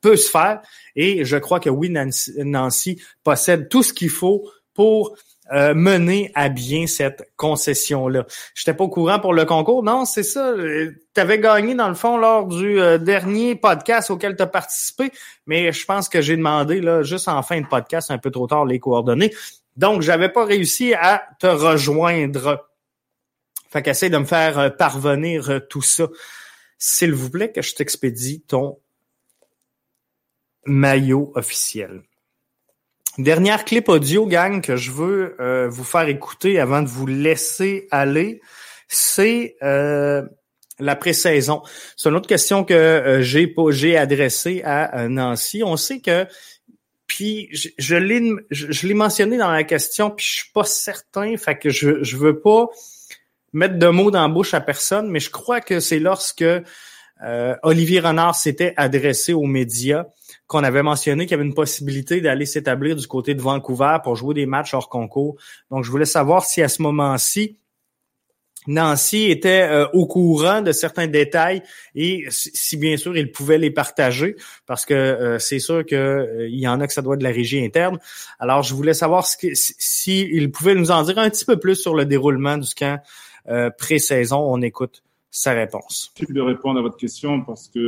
peut 0.00 0.16
se 0.16 0.28
faire 0.28 0.60
et 0.96 1.24
je 1.24 1.36
crois 1.36 1.60
que 1.60 1.70
oui, 1.70 1.88
Nancy 1.88 3.00
possède 3.22 3.68
tout 3.68 3.84
ce 3.84 3.92
qu'il 3.92 4.10
faut 4.10 4.50
pour 4.74 5.16
euh, 5.52 5.74
mener 5.74 6.32
à 6.34 6.48
bien 6.48 6.86
cette 6.86 7.30
concession-là. 7.36 8.26
J'étais 8.54 8.72
pas 8.72 8.84
au 8.84 8.88
courant 8.88 9.20
pour 9.20 9.34
le 9.34 9.44
concours. 9.44 9.82
Non, 9.82 10.06
c'est 10.06 10.22
ça. 10.22 10.48
Euh, 10.48 10.92
tu 11.14 11.20
avais 11.20 11.38
gagné, 11.38 11.74
dans 11.74 11.88
le 11.88 11.94
fond, 11.94 12.16
lors 12.16 12.46
du 12.46 12.80
euh, 12.80 12.96
dernier 12.96 13.54
podcast 13.54 14.10
auquel 14.10 14.34
tu 14.34 14.42
as 14.42 14.46
participé, 14.46 15.12
mais 15.46 15.70
je 15.70 15.84
pense 15.84 16.08
que 16.08 16.22
j'ai 16.22 16.38
demandé, 16.38 16.80
là, 16.80 17.02
juste 17.02 17.28
en 17.28 17.42
fin 17.42 17.60
de 17.60 17.66
podcast, 17.66 18.10
un 18.10 18.16
peu 18.16 18.30
trop 18.30 18.46
tard, 18.46 18.64
les 18.64 18.78
coordonnées. 18.78 19.34
Donc, 19.76 20.00
j'avais 20.00 20.30
pas 20.30 20.46
réussi 20.46 20.94
à 20.94 21.22
te 21.38 21.46
rejoindre. 21.46 22.66
Fait 23.68 23.82
qu'essaie 23.82 24.10
de 24.10 24.18
me 24.18 24.24
faire 24.24 24.74
parvenir 24.76 25.60
tout 25.68 25.82
ça. 25.82 26.08
S'il 26.78 27.12
vous 27.12 27.30
plaît, 27.30 27.52
que 27.52 27.60
je 27.62 27.74
t'expédie 27.74 28.40
ton 28.40 28.78
maillot 30.64 31.32
officiel. 31.34 32.02
Dernière 33.18 33.66
clip 33.66 33.90
audio, 33.90 34.26
gang, 34.26 34.62
que 34.62 34.76
je 34.76 34.90
veux 34.90 35.36
euh, 35.38 35.68
vous 35.68 35.84
faire 35.84 36.08
écouter 36.08 36.58
avant 36.58 36.80
de 36.80 36.88
vous 36.88 37.06
laisser 37.06 37.86
aller, 37.90 38.40
c'est 38.88 39.56
euh, 39.62 40.22
la 40.78 40.96
pré-saison. 40.96 41.60
C'est 41.94 42.08
une 42.08 42.14
autre 42.16 42.28
question 42.28 42.64
que 42.64 42.72
euh, 42.72 43.70
j'ai 43.70 43.98
adressée 43.98 44.62
à 44.64 45.08
Nancy. 45.08 45.62
On 45.62 45.76
sait 45.76 46.00
que 46.00 46.26
puis 47.06 47.50
je, 47.52 47.96
l'ai 47.96 48.22
je, 48.50 48.92
mentionné 48.94 49.36
dans 49.36 49.50
la 49.50 49.64
question, 49.64 50.10
puis 50.10 50.24
je 50.24 50.32
suis 50.32 50.50
pas 50.54 50.64
certain, 50.64 51.36
fait 51.36 51.58
que 51.58 51.68
je 51.68 52.02
je 52.02 52.16
veux 52.16 52.40
pas 52.40 52.68
mettre 53.52 53.78
de 53.78 53.88
mots 53.88 54.10
dans 54.10 54.22
la 54.22 54.28
bouche 54.28 54.54
à 54.54 54.62
personne, 54.62 55.10
mais 55.10 55.20
je 55.20 55.28
crois 55.28 55.60
que 55.60 55.80
c'est 55.80 55.98
lorsque 55.98 56.44
Olivier 57.62 58.00
Renard 58.00 58.34
s'était 58.34 58.72
adressé 58.78 59.34
aux 59.34 59.44
médias 59.44 60.06
qu'on 60.52 60.64
avait 60.64 60.82
mentionné 60.82 61.24
qu'il 61.24 61.32
y 61.32 61.34
avait 61.34 61.48
une 61.48 61.54
possibilité 61.54 62.20
d'aller 62.20 62.46
s'établir 62.46 62.94
du 62.94 63.06
côté 63.06 63.34
de 63.34 63.40
Vancouver 63.40 63.96
pour 64.04 64.16
jouer 64.16 64.34
des 64.34 64.46
matchs 64.46 64.74
hors 64.74 64.88
concours. 64.88 65.36
Donc, 65.70 65.82
je 65.82 65.90
voulais 65.90 66.04
savoir 66.04 66.44
si 66.44 66.60
à 66.62 66.68
ce 66.68 66.82
moment-ci, 66.82 67.56
Nancy 68.66 69.24
était 69.24 69.62
euh, 69.62 69.88
au 69.92 70.06
courant 70.06 70.62
de 70.62 70.70
certains 70.70 71.08
détails 71.08 71.62
et 71.94 72.26
si 72.28 72.76
bien 72.76 72.96
sûr 72.96 73.16
il 73.16 73.32
pouvait 73.32 73.58
les 73.58 73.70
partager 73.70 74.36
parce 74.66 74.86
que 74.86 74.94
euh, 74.94 75.38
c'est 75.40 75.58
sûr 75.58 75.84
qu'il 75.84 75.98
euh, 75.98 76.48
y 76.48 76.68
en 76.68 76.80
a 76.80 76.86
que 76.86 76.92
ça 76.92 77.02
doit 77.02 77.16
de 77.16 77.24
la 77.24 77.30
régie 77.30 77.64
interne. 77.64 77.98
Alors 78.38 78.62
je 78.62 78.74
voulais 78.74 78.94
savoir 78.94 79.26
s'il 79.26 79.56
si, 79.56 80.48
pouvait 80.52 80.76
nous 80.76 80.92
en 80.92 81.02
dire 81.02 81.18
un 81.18 81.28
petit 81.28 81.44
peu 81.44 81.58
plus 81.58 81.74
sur 81.74 81.96
le 81.96 82.04
déroulement 82.04 82.56
du 82.56 82.72
camp 82.74 83.02
pré-saison. 83.78 84.38
On 84.38 84.62
écoute 84.62 85.02
sa 85.28 85.52
réponse. 85.54 86.12
Je 86.20 86.32
de 86.32 86.40
répondre 86.40 86.78
à 86.78 86.82
votre 86.82 86.96
question 86.96 87.42
parce 87.42 87.68
que 87.68 87.80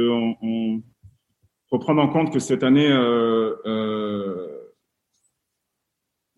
faut 1.74 1.80
prendre 1.80 2.02
en 2.02 2.06
compte 2.08 2.32
que 2.32 2.38
cette 2.38 2.62
année, 2.62 2.88
euh, 2.88 3.52
euh, 3.66 4.46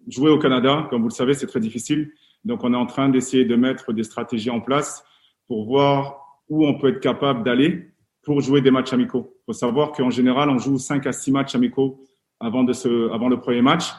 jouer 0.09 0.31
au 0.31 0.39
Canada, 0.39 0.87
comme 0.89 1.03
vous 1.03 1.09
le 1.09 1.13
savez, 1.13 1.35
c'est 1.35 1.47
très 1.47 1.61
difficile. 1.61 2.11
Donc, 2.47 2.65
on 2.65 2.73
est 2.73 2.77
en 2.77 2.87
train 2.87 3.11
d'essayer 3.11 3.45
de 3.45 3.55
mettre 3.55 3.93
des 3.93 4.03
stratégies 4.03 4.49
en 4.49 4.63
place 4.63 5.05
pour 5.47 5.67
voir 5.67 6.41
où 6.49 6.67
on 6.67 6.79
peut 6.79 6.89
être 6.89 7.01
capable 7.01 7.45
d'aller 7.45 7.91
pour 8.23 8.41
jouer 8.41 8.63
des 8.63 8.71
matchs 8.71 8.95
amicaux. 8.95 9.35
Il 9.43 9.45
faut 9.49 9.53
savoir 9.53 9.93
qu'en 9.93 10.09
général, 10.09 10.49
on 10.49 10.57
joue 10.57 10.79
5 10.79 11.07
à 11.07 11.13
6 11.13 11.33
matchs 11.33 11.55
amicaux 11.55 12.03
avant, 12.41 12.65
de 12.65 12.73
ce, 12.73 13.13
avant 13.13 13.29
le 13.29 13.39
premier 13.39 13.61
match. 13.61 13.91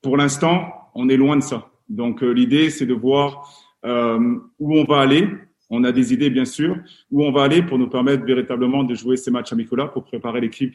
Pour 0.00 0.16
l'instant, 0.16 0.90
on 0.94 1.10
est 1.10 1.18
loin 1.18 1.36
de 1.36 1.42
ça. 1.42 1.68
Donc, 1.90 2.22
euh, 2.22 2.30
l'idée, 2.30 2.70
c'est 2.70 2.86
de 2.86 2.94
voir 2.94 3.46
où 3.84 4.78
on 4.78 4.84
va 4.84 5.00
aller 5.00 5.28
on 5.74 5.84
a 5.84 5.90
des 5.90 6.12
idées, 6.12 6.28
bien 6.28 6.44
sûr, 6.44 6.76
où 7.10 7.24
on 7.24 7.32
va 7.32 7.44
aller 7.44 7.62
pour 7.62 7.78
nous 7.78 7.88
permettre 7.88 8.24
véritablement 8.24 8.84
de 8.84 8.94
jouer 8.94 9.16
ces 9.16 9.30
matchs 9.30 9.54
amicaux-là 9.54 9.88
pour 9.88 10.04
préparer 10.04 10.42
l'équipe 10.42 10.74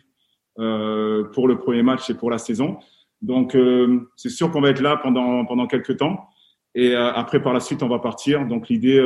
euh, 0.58 1.24
pour 1.26 1.48
le 1.48 1.60
premier 1.60 1.84
match 1.84 2.10
et 2.10 2.16
pour 2.16 2.32
la 2.32 2.40
saison. 2.40 2.80
Donc, 3.22 3.54
euh, 3.54 4.10
c'est 4.16 4.30
sûr 4.30 4.50
qu'on 4.50 4.60
va 4.60 4.72
être 4.72 4.82
là 4.82 4.98
pendant, 4.98 5.46
pendant 5.46 5.68
quelques 5.68 5.98
temps. 5.98 6.28
Et 6.74 6.96
euh, 6.96 7.14
après, 7.14 7.44
par 7.44 7.54
la 7.54 7.60
suite, 7.60 7.84
on 7.84 7.88
va 7.88 8.00
partir. 8.00 8.48
Donc, 8.48 8.70
l'idée, 8.70 9.00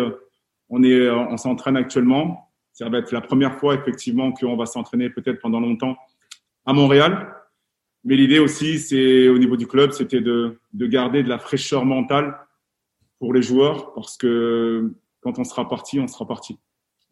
on 0.70 0.82
est, 0.82 1.10
on 1.10 1.36
s'entraîne 1.36 1.76
actuellement. 1.76 2.50
Ça 2.72 2.88
va 2.88 3.00
être 3.00 3.12
la 3.12 3.22
première 3.22 3.56
fois, 3.56 3.76
effectivement, 3.76 4.32
qu'on 4.32 4.56
va 4.56 4.66
s'entraîner 4.66 5.10
peut-être 5.10 5.42
pendant 5.42 5.60
longtemps 5.60 5.98
à 6.66 6.72
Montréal. 6.72 7.36
Mais 8.06 8.16
l'idée 8.16 8.40
aussi, 8.40 8.80
c'est 8.80 9.28
au 9.28 9.38
niveau 9.38 9.58
du 9.58 9.68
club, 9.68 9.92
c'était 9.92 10.22
de, 10.22 10.58
de 10.72 10.86
garder 10.88 11.22
de 11.22 11.28
la 11.28 11.38
fraîcheur 11.38 11.84
mentale 11.84 12.38
pour 13.20 13.34
les 13.34 13.42
joueurs 13.42 13.94
parce 13.94 14.18
que 14.18 14.94
quand 15.22 15.40
on 15.40 15.44
sera 15.44 15.68
parti, 15.68 16.00
on 16.00 16.08
sera 16.08 16.28
parti. 16.28 16.60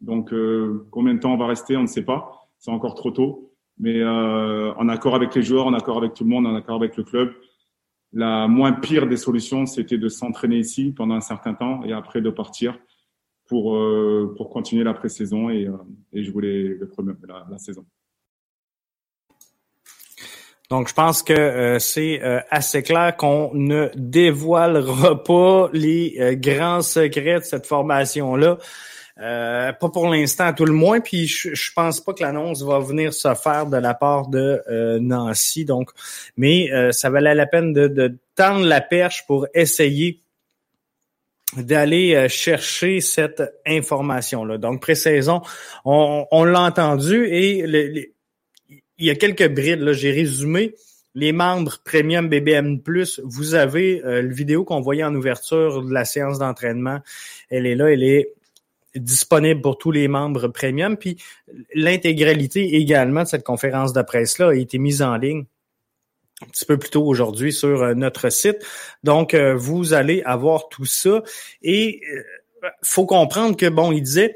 Donc, 0.00 0.32
euh, 0.32 0.86
combien 0.90 1.14
de 1.14 1.20
temps 1.20 1.32
on 1.32 1.36
va 1.36 1.46
rester, 1.46 1.76
on 1.76 1.82
ne 1.82 1.86
sait 1.86 2.04
pas. 2.04 2.48
C'est 2.58 2.70
encore 2.70 2.94
trop 2.94 3.10
tôt. 3.10 3.50
Mais 3.78 3.98
euh, 4.00 4.74
en 4.74 4.88
accord 4.88 5.14
avec 5.14 5.34
les 5.34 5.42
joueurs, 5.42 5.66
en 5.66 5.72
accord 5.72 5.96
avec 5.96 6.12
tout 6.12 6.24
le 6.24 6.30
monde, 6.30 6.46
en 6.46 6.54
accord 6.54 6.76
avec 6.76 6.96
le 6.96 7.02
club, 7.02 7.32
la 8.12 8.46
moins 8.46 8.72
pire 8.72 9.06
des 9.06 9.16
solutions, 9.16 9.64
c'était 9.64 9.96
de 9.96 10.08
s'entraîner 10.08 10.58
ici 10.58 10.92
pendant 10.92 11.14
un 11.14 11.20
certain 11.20 11.54
temps 11.54 11.82
et 11.84 11.92
après 11.92 12.20
de 12.20 12.28
partir 12.28 12.78
pour, 13.46 13.76
euh, 13.76 14.34
pour 14.36 14.50
continuer 14.50 14.84
la 14.84 14.92
pré-saison 14.92 15.48
et, 15.48 15.66
euh, 15.66 15.76
et 16.12 16.22
jouer 16.22 16.42
les, 16.42 16.68
le 16.74 16.88
premier, 16.88 17.12
la, 17.26 17.46
la 17.50 17.58
saison. 17.58 17.86
Donc, 20.70 20.88
je 20.88 20.94
pense 20.94 21.24
que 21.24 21.32
euh, 21.32 21.78
c'est 21.80 22.22
euh, 22.22 22.38
assez 22.48 22.84
clair 22.84 23.16
qu'on 23.16 23.50
ne 23.54 23.90
dévoilera 23.96 25.20
pas 25.24 25.68
les 25.72 26.14
euh, 26.20 26.34
grands 26.36 26.80
secrets 26.80 27.40
de 27.40 27.44
cette 27.44 27.66
formation-là. 27.66 28.56
pas 29.16 29.88
pour 29.92 30.08
l'instant, 30.08 30.44
à 30.44 30.52
tout 30.52 30.64
le 30.64 30.72
moins. 30.72 31.00
Puis 31.00 31.26
je, 31.26 31.54
je 31.54 31.72
pense 31.74 32.00
pas 32.00 32.12
que 32.12 32.22
l'annonce 32.22 32.62
va 32.62 32.78
venir 32.78 33.12
se 33.12 33.34
faire 33.34 33.66
de 33.66 33.78
la 33.78 33.94
part 33.94 34.28
de 34.28 34.62
Nancy. 35.00 35.64
Donc, 35.64 35.90
mais 36.36 36.70
ça 36.92 37.10
valait 37.10 37.34
la 37.34 37.46
peine 37.46 37.72
de, 37.72 37.88
de, 37.88 38.16
tendre 38.36 38.64
la 38.64 38.80
perche 38.80 39.26
pour 39.26 39.48
essayer 39.52 40.22
d'aller 41.56 42.28
chercher 42.28 43.00
cette 43.00 43.42
information-là. 43.66 44.56
Donc, 44.56 44.80
pré-saison, 44.80 45.42
on, 45.84 46.26
on 46.30 46.44
l'a 46.44 46.62
entendu 46.62 47.26
et 47.26 47.66
les 47.66 48.14
il 49.00 49.06
y 49.06 49.10
a 49.10 49.14
quelques 49.16 49.48
brides. 49.48 49.80
Là. 49.80 49.92
J'ai 49.92 50.12
résumé 50.12 50.74
les 51.14 51.32
membres 51.32 51.78
Premium 51.84 52.28
BBM+. 52.28 52.80
Vous 53.24 53.54
avez 53.54 54.04
euh, 54.04 54.22
le 54.22 54.32
vidéo 54.32 54.64
qu'on 54.64 54.80
voyait 54.80 55.02
en 55.02 55.14
ouverture 55.14 55.82
de 55.82 55.92
la 55.92 56.04
séance 56.04 56.38
d'entraînement. 56.38 57.00
Elle 57.48 57.66
est 57.66 57.74
là, 57.74 57.90
elle 57.90 58.04
est 58.04 58.32
disponible 58.94 59.60
pour 59.60 59.78
tous 59.78 59.90
les 59.90 60.06
membres 60.06 60.48
Premium. 60.48 60.96
Puis 60.96 61.16
l'intégralité 61.74 62.76
également 62.76 63.22
de 63.22 63.28
cette 63.28 63.44
conférence 63.44 63.92
de 63.92 64.02
presse-là 64.02 64.48
a 64.50 64.54
été 64.54 64.78
mise 64.78 65.02
en 65.02 65.16
ligne 65.16 65.46
un 66.42 66.46
petit 66.46 66.64
peu 66.64 66.78
plus 66.78 66.88
tôt 66.88 67.04
aujourd'hui 67.04 67.52
sur 67.52 67.82
euh, 67.82 67.94
notre 67.94 68.30
site. 68.30 68.64
Donc, 69.02 69.34
euh, 69.34 69.54
vous 69.54 69.92
allez 69.92 70.22
avoir 70.22 70.68
tout 70.68 70.86
ça. 70.86 71.22
Et 71.62 72.00
faut 72.82 73.04
comprendre 73.04 73.56
que, 73.56 73.66
bon, 73.66 73.92
il 73.92 74.02
disait, 74.02 74.34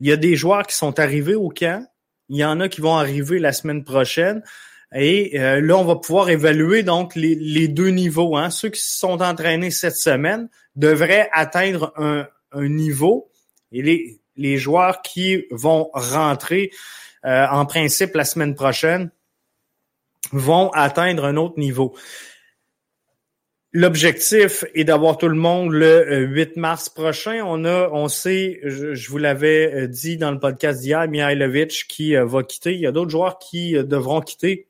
il 0.00 0.08
y 0.08 0.12
a 0.12 0.16
des 0.16 0.34
joueurs 0.34 0.66
qui 0.66 0.74
sont 0.74 0.98
arrivés 0.98 1.34
au 1.34 1.48
camp, 1.48 1.86
il 2.28 2.36
y 2.36 2.44
en 2.44 2.60
a 2.60 2.68
qui 2.68 2.80
vont 2.80 2.96
arriver 2.96 3.38
la 3.38 3.52
semaine 3.52 3.84
prochaine. 3.84 4.42
Et 4.94 5.38
euh, 5.38 5.60
là, 5.60 5.76
on 5.76 5.84
va 5.84 5.96
pouvoir 5.96 6.30
évaluer 6.30 6.82
donc 6.82 7.14
les, 7.14 7.68
deux 7.68 7.88
niveaux. 7.88 8.36
Hein. 8.36 8.50
Ceux 8.50 8.70
qui 8.70 8.80
se 8.80 8.98
sont 8.98 9.20
entraînés 9.22 9.70
cette 9.70 9.96
semaine 9.96 10.48
devraient 10.76 11.28
atteindre 11.32 11.92
un, 11.96 12.26
niveau. 12.54 13.30
Et 13.72 13.82
les, 13.82 14.20
les 14.36 14.56
joueurs 14.56 15.02
qui 15.02 15.44
vont 15.50 15.90
rentrer 15.92 16.70
euh, 17.26 17.46
en 17.50 17.66
principe 17.66 18.14
la 18.14 18.24
semaine 18.24 18.54
prochaine 18.54 19.10
vont 20.32 20.70
atteindre 20.70 21.24
un 21.24 21.36
autre 21.36 21.58
niveau. 21.58 21.94
L'objectif 23.74 24.64
est 24.74 24.84
d'avoir 24.84 25.18
tout 25.18 25.28
le 25.28 25.34
monde 25.34 25.72
le 25.72 26.24
8 26.24 26.40
euh, 26.40 26.52
mars 26.56 26.88
prochain. 26.88 27.42
On 27.44 27.66
a, 27.66 27.90
on 27.92 28.08
sait, 28.08 28.60
je, 28.64 29.10
vous 29.10 29.18
l'avais 29.18 29.70
euh, 29.74 29.86
dit 29.86 30.16
dans 30.16 30.30
le 30.30 30.38
podcast 30.38 30.80
d'hier, 30.80 31.06
Mihailovic 31.06 31.84
qui 31.86 32.16
euh, 32.16 32.24
va 32.24 32.42
quitter. 32.44 32.72
Il 32.72 32.80
y 32.80 32.86
a 32.86 32.92
d'autres 32.92 33.10
joueurs 33.10 33.38
qui 33.38 33.72
devront 33.72 34.22
quitter 34.22 34.68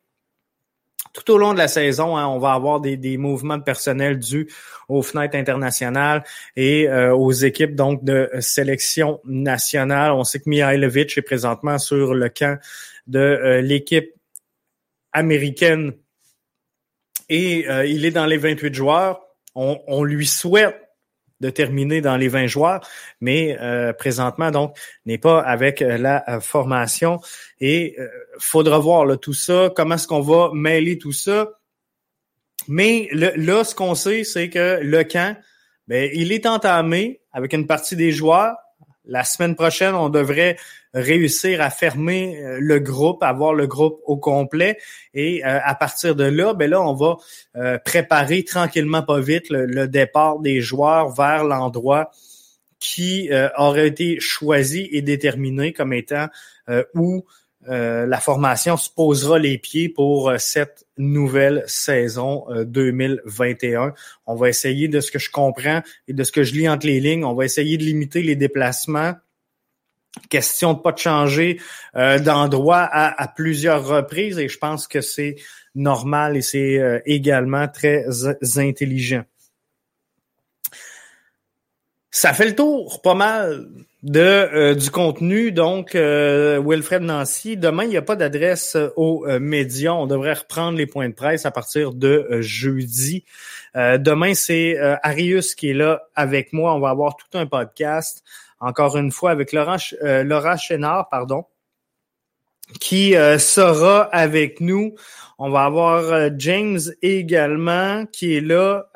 tout 1.13 1.33
au 1.33 1.39
long 1.39 1.53
de 1.53 1.59
la 1.59 1.69
saison, 1.69 2.17
hein, 2.17 2.27
on 2.27 2.39
va 2.39 2.53
avoir 2.53 2.81
des, 2.81 2.97
des, 2.97 3.17
mouvements 3.17 3.57
de 3.57 3.63
personnel 3.63 4.19
dus 4.19 4.47
aux 4.89 5.03
fenêtres 5.03 5.37
internationales 5.37 6.23
et 6.55 6.89
aux 6.89 7.33
équipes 7.33 7.75
donc 7.75 8.05
de 8.05 8.29
sélection 8.41 9.21
nationale. 9.25 10.13
On 10.13 10.23
sait 10.23 10.39
que 10.39 10.49
Mihailovic 10.49 11.17
est 11.17 11.23
présentement 11.23 11.79
sur 11.79 12.15
le 12.15 12.29
camp 12.29 12.61
de 13.07 13.59
l'équipe 13.63 14.13
américaine 15.13 15.95
et 17.29 17.69
euh, 17.69 17.87
il 17.87 18.05
est 18.05 18.11
dans 18.11 18.27
les 18.27 18.39
28 18.39 18.75
joueurs. 18.75 19.21
On, 19.55 19.81
on, 19.87 20.05
lui 20.05 20.27
souhaite 20.27 20.77
de 21.41 21.51
terminer 21.51 22.01
dans 22.01 22.17
les 22.17 22.29
20 22.29 22.47
joueurs, 22.47 22.87
mais 23.21 23.57
euh, 23.61 23.93
présentement, 23.93 24.51
donc, 24.51 24.77
n'est 25.07 25.19
pas 25.19 25.41
avec 25.41 25.83
euh, 25.83 25.97
la 25.99 26.41
formation. 26.41 27.21
Et 27.61 27.97
faudra 28.39 28.79
voir 28.79 29.05
là, 29.05 29.17
tout 29.17 29.35
ça, 29.35 29.71
comment 29.75 29.97
est-ce 29.97 30.07
qu'on 30.07 30.21
va 30.21 30.51
mêler 30.53 30.99
tout 30.99 31.13
ça. 31.13 31.51
Mais 32.67 33.09
là, 33.13 33.65
ce 33.65 33.75
qu'on 33.75 33.95
sait, 33.95 34.25
c'est 34.25 34.51
que 34.51 34.81
le 34.83 35.05
camp, 35.05 35.37
ben, 35.87 36.11
il 36.13 36.33
est 36.33 36.45
entamé 36.45 37.21
avec 37.33 37.53
une 37.53 37.67
partie 37.67 37.97
des 37.97 38.13
joueurs. 38.13 38.57
La 39.07 39.25
semaine 39.25 39.55
prochaine, 39.55 39.95
on 39.95 40.11
devrait 40.11 40.57
réussir 40.95 41.61
à 41.61 41.71
fermer 41.71 42.39
euh, 42.39 42.59
le 42.61 42.79
groupe, 42.79 43.23
avoir 43.23 43.55
le 43.55 43.67
groupe 43.67 44.01
au 44.05 44.17
complet. 44.17 44.79
Et 45.15 45.45
euh, 45.45 45.59
à 45.63 45.75
partir 45.75 46.15
de 46.15 46.25
là, 46.25 46.55
ben 46.55 46.71
là, 46.71 46.83
on 46.83 46.95
va 46.95 47.17
euh, 47.57 47.79
préparer 47.85 48.45
tranquillement, 48.45 49.03
pas 49.03 49.21
vite, 49.21 49.47
le, 49.51 49.87
départ 49.89 50.41
des 50.41 50.61
joueurs 50.61 51.11
vers 51.11 51.45
l'endroit 51.45 52.11
qui 52.81 53.29
aurait 53.57 53.89
été 53.89 54.21
choisi 54.21 54.89
et 54.93 55.03
déterminé 55.03 55.73
comme 55.73 55.93
étant 55.93 56.29
où 56.95 57.25
la 57.67 58.21
formation 58.21 58.77
se 58.77 58.89
posera 58.89 59.39
les 59.41 59.59
pieds 59.59 59.89
pour 59.89 60.33
cette 60.39 60.87
nouvelle 60.97 61.65
saison 61.67 62.45
2021. 62.67 63.95
On 64.27 64.37
va 64.37 64.49
essayer, 64.49 64.87
de 64.87 65.01
ce 65.01 65.11
que 65.11 65.19
je 65.19 65.31
comprends 65.31 65.83
et 66.07 66.13
de 66.13 66.23
ce 66.23 66.31
que 66.31 66.45
je 66.45 66.55
lis 66.55 66.69
entre 66.69 66.87
les 66.87 67.01
lignes, 67.01 67.25
on 67.25 67.35
va 67.35 67.47
essayer 67.47 67.79
de 67.79 67.85
limiter 67.85 68.23
les 68.23 68.37
déplacements 68.37 69.15
question 70.29 70.75
de 70.75 70.81
pas 70.81 70.93
de 70.93 70.99
changer 70.99 71.61
euh, 71.97 72.19
d'endroit 72.19 72.89
à, 72.91 73.29
plusieurs 73.29 73.87
reprises 73.87 74.39
et 74.39 74.49
je 74.49 74.59
pense 74.59 74.89
que 74.89 75.01
c'est 75.01 75.37
normal 75.75 76.37
et 76.37 76.43
c'est 76.43 76.79
euh, 76.79 77.01
également 77.07 77.69
très 77.69 78.05
intelligent. 78.57 79.25
Ça 82.11 82.33
fait 82.33 82.47
le 82.47 82.55
tour 82.55 83.01
pas 83.03 83.15
mal 83.15 83.69
de 84.03 84.21
euh, 84.21 84.75
du 84.75 84.91
contenu. 84.91 85.53
Donc, 85.53 85.95
Wilfred 85.95 87.03
Nancy, 87.03 87.57
demain, 87.57 87.85
il 87.85 87.91
n'y 87.91 87.97
a 87.97 88.03
pas 88.03 88.17
d'adresse 88.17 88.77
aux 88.97 89.27
médias. 89.39 89.93
On 89.93 90.07
devrait 90.07 90.33
reprendre 90.33 90.79
les 90.79 90.87
points 90.87 91.09
de 91.09 91.15
presse 91.15 91.47
à 91.47 91.51
partir 91.51 91.93
de 91.93 92.41
jeudi. 92.41 93.25
demain, 93.75 94.35
c'est 94.35 94.77
Arius 95.03 95.55
qui 95.55 95.71
est 95.71 95.75
là 95.75 96.03
avec 96.15 96.53
moi. 96.53 96.75
On 96.75 96.81
va 96.81 96.91
avoir 96.91 97.17
tout 97.17 97.39
un 97.39 97.47
podcast 97.47 98.25
encore 98.61 98.97
une 98.97 99.13
fois, 99.13 99.31
avec 99.31 99.53
Laurent, 99.53 99.77
euh, 100.03 100.25
Laura 100.25 100.57
Chénard, 100.57 101.09
pardon, 101.09 101.45
qui 102.81 103.17
euh, 103.17 103.39
sera 103.39 104.03
avec 104.03 104.61
nous. 104.61 104.95
On 105.39 105.51
va 105.51 105.65
avoir 105.65 106.05
euh, 106.13 106.31
James 106.37 106.81
également 107.03 108.07
qui 108.07 108.37
est 108.37 108.41
là. 108.41 108.89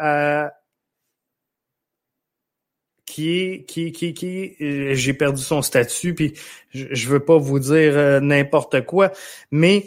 qui 3.07 3.31
est 3.31 3.65
qui 3.65 3.93
qui 3.93 4.15
qui 4.15 4.57
j'ai 4.59 5.13
perdu 5.13 5.43
son 5.43 5.61
statut 5.61 6.15
puis 6.15 6.33
je, 6.71 6.87
je 6.93 7.09
veux 7.09 7.21
pas 7.21 7.37
vous 7.37 7.59
dire 7.59 8.23
n'importe 8.23 8.87
quoi 8.87 9.13
mais 9.51 9.85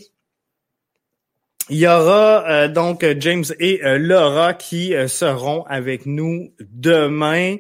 il 1.70 1.78
y 1.80 1.88
aura 1.88 2.68
donc 2.68 3.04
James 3.18 3.46
et 3.60 3.80
Laura 3.98 4.54
qui 4.54 4.94
seront 5.08 5.64
avec 5.64 6.06
nous 6.06 6.54
demain 6.60 7.56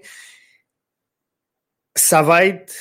ça 1.95 2.21
va 2.21 2.45
être 2.45 2.73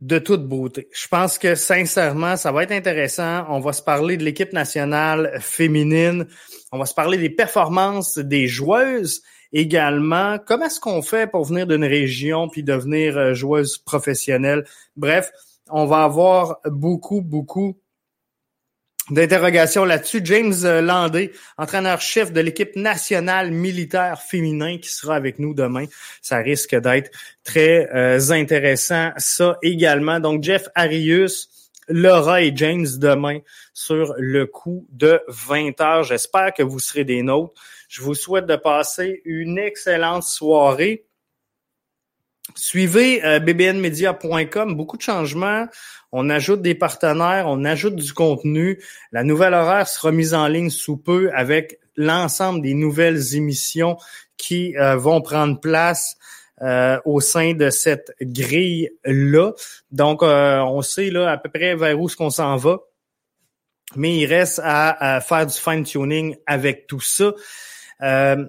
de 0.00 0.18
toute 0.18 0.46
beauté. 0.46 0.88
Je 0.92 1.08
pense 1.08 1.38
que 1.38 1.54
sincèrement, 1.54 2.36
ça 2.36 2.52
va 2.52 2.62
être 2.62 2.72
intéressant. 2.72 3.44
On 3.48 3.60
va 3.60 3.72
se 3.72 3.82
parler 3.82 4.16
de 4.16 4.24
l'équipe 4.24 4.52
nationale 4.52 5.38
féminine. 5.40 6.26
On 6.72 6.78
va 6.78 6.86
se 6.86 6.94
parler 6.94 7.18
des 7.18 7.30
performances 7.30 8.18
des 8.18 8.46
joueuses 8.46 9.22
également. 9.52 10.38
Comment 10.44 10.66
est-ce 10.66 10.80
qu'on 10.80 11.02
fait 11.02 11.30
pour 11.30 11.44
venir 11.44 11.66
d'une 11.66 11.84
région 11.84 12.48
puis 12.48 12.62
devenir 12.62 13.16
euh, 13.16 13.34
joueuse 13.34 13.78
professionnelle? 13.78 14.64
Bref, 14.96 15.30
on 15.70 15.86
va 15.86 16.04
avoir 16.04 16.58
beaucoup, 16.66 17.22
beaucoup 17.22 17.78
d'interrogation 19.10 19.84
là-dessus. 19.84 20.20
James 20.24 20.54
euh, 20.64 20.80
Landé, 20.80 21.32
entraîneur-chef 21.58 22.32
de 22.32 22.40
l'équipe 22.40 22.74
nationale 22.76 23.50
militaire 23.50 24.20
féminin 24.20 24.78
qui 24.78 24.90
sera 24.90 25.16
avec 25.16 25.38
nous 25.38 25.54
demain. 25.54 25.86
Ça 26.22 26.38
risque 26.38 26.74
d'être 26.74 27.10
très 27.44 27.88
euh, 27.94 28.30
intéressant, 28.30 29.10
ça 29.16 29.58
également. 29.62 30.20
Donc, 30.20 30.42
Jeff 30.42 30.68
Arius, 30.74 31.48
Laura 31.88 32.42
et 32.42 32.52
James 32.54 32.86
demain 32.96 33.38
sur 33.72 34.14
le 34.18 34.46
coup 34.46 34.86
de 34.90 35.20
20 35.28 35.80
heures. 35.80 36.02
J'espère 36.02 36.52
que 36.52 36.62
vous 36.62 36.80
serez 36.80 37.04
des 37.04 37.22
nôtres. 37.22 37.54
Je 37.88 38.02
vous 38.02 38.14
souhaite 38.14 38.46
de 38.46 38.56
passer 38.56 39.22
une 39.24 39.58
excellente 39.58 40.24
soirée. 40.24 41.04
Suivez 42.54 43.20
bbnmedia.com, 43.40 44.76
beaucoup 44.76 44.96
de 44.96 45.02
changements. 45.02 45.66
On 46.12 46.30
ajoute 46.30 46.62
des 46.62 46.74
partenaires, 46.74 47.46
on 47.48 47.64
ajoute 47.64 47.96
du 47.96 48.12
contenu. 48.12 48.80
La 49.12 49.24
nouvelle 49.24 49.54
horaire 49.54 49.88
sera 49.88 50.12
mise 50.12 50.32
en 50.32 50.46
ligne 50.46 50.70
sous 50.70 50.96
peu 50.96 51.30
avec 51.34 51.80
l'ensemble 51.96 52.62
des 52.62 52.74
nouvelles 52.74 53.34
émissions 53.34 53.96
qui 54.36 54.74
vont 54.96 55.20
prendre 55.22 55.60
place 55.60 56.16
euh, 56.62 56.98
au 57.04 57.20
sein 57.20 57.52
de 57.52 57.68
cette 57.68 58.14
grille-là. 58.18 59.52
Donc, 59.90 60.22
euh, 60.22 60.60
on 60.60 60.80
sait 60.80 61.10
là 61.10 61.30
à 61.30 61.36
peu 61.36 61.50
près 61.50 61.74
vers 61.74 62.00
où 62.00 62.08
ce 62.08 62.16
qu'on 62.16 62.30
s'en 62.30 62.56
va. 62.56 62.78
Mais 63.94 64.16
il 64.16 64.24
reste 64.24 64.62
à, 64.64 65.20
faire 65.20 65.46
du 65.46 65.52
fine-tuning 65.52 66.34
avec 66.46 66.86
tout 66.86 67.00
ça. 67.00 67.34
Euh, 68.00 68.46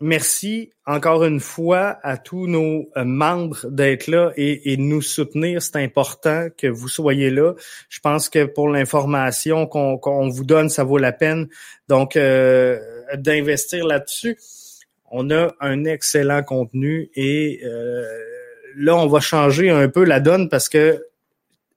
merci 0.00 0.70
encore 0.86 1.24
une 1.24 1.40
fois 1.40 1.98
à 2.02 2.16
tous 2.16 2.46
nos 2.46 2.88
membres 2.96 3.66
d'être 3.68 4.06
là 4.06 4.32
et, 4.36 4.76
de 4.76 4.82
nous 4.82 5.02
soutenir. 5.02 5.62
C'est 5.62 5.76
important 5.76 6.48
que 6.56 6.66
vous 6.66 6.88
soyez 6.88 7.30
là. 7.30 7.54
Je 7.88 8.00
pense 8.00 8.28
que 8.28 8.44
pour 8.44 8.68
l'information 8.68 9.66
qu'on 9.66 10.28
vous 10.28 10.44
donne, 10.44 10.68
ça 10.68 10.84
vaut 10.84 10.98
la 10.98 11.12
peine. 11.12 11.48
Donc, 11.88 12.18
d'investir 13.14 13.86
là-dessus 13.86 14.36
on 15.10 15.30
a 15.30 15.52
un 15.60 15.84
excellent 15.84 16.42
contenu 16.42 17.10
et 17.14 17.60
euh, 17.64 18.04
là, 18.76 18.96
on 18.96 19.06
va 19.08 19.20
changer 19.20 19.70
un 19.70 19.88
peu 19.88 20.04
la 20.04 20.20
donne 20.20 20.48
parce 20.48 20.68
que 20.68 21.04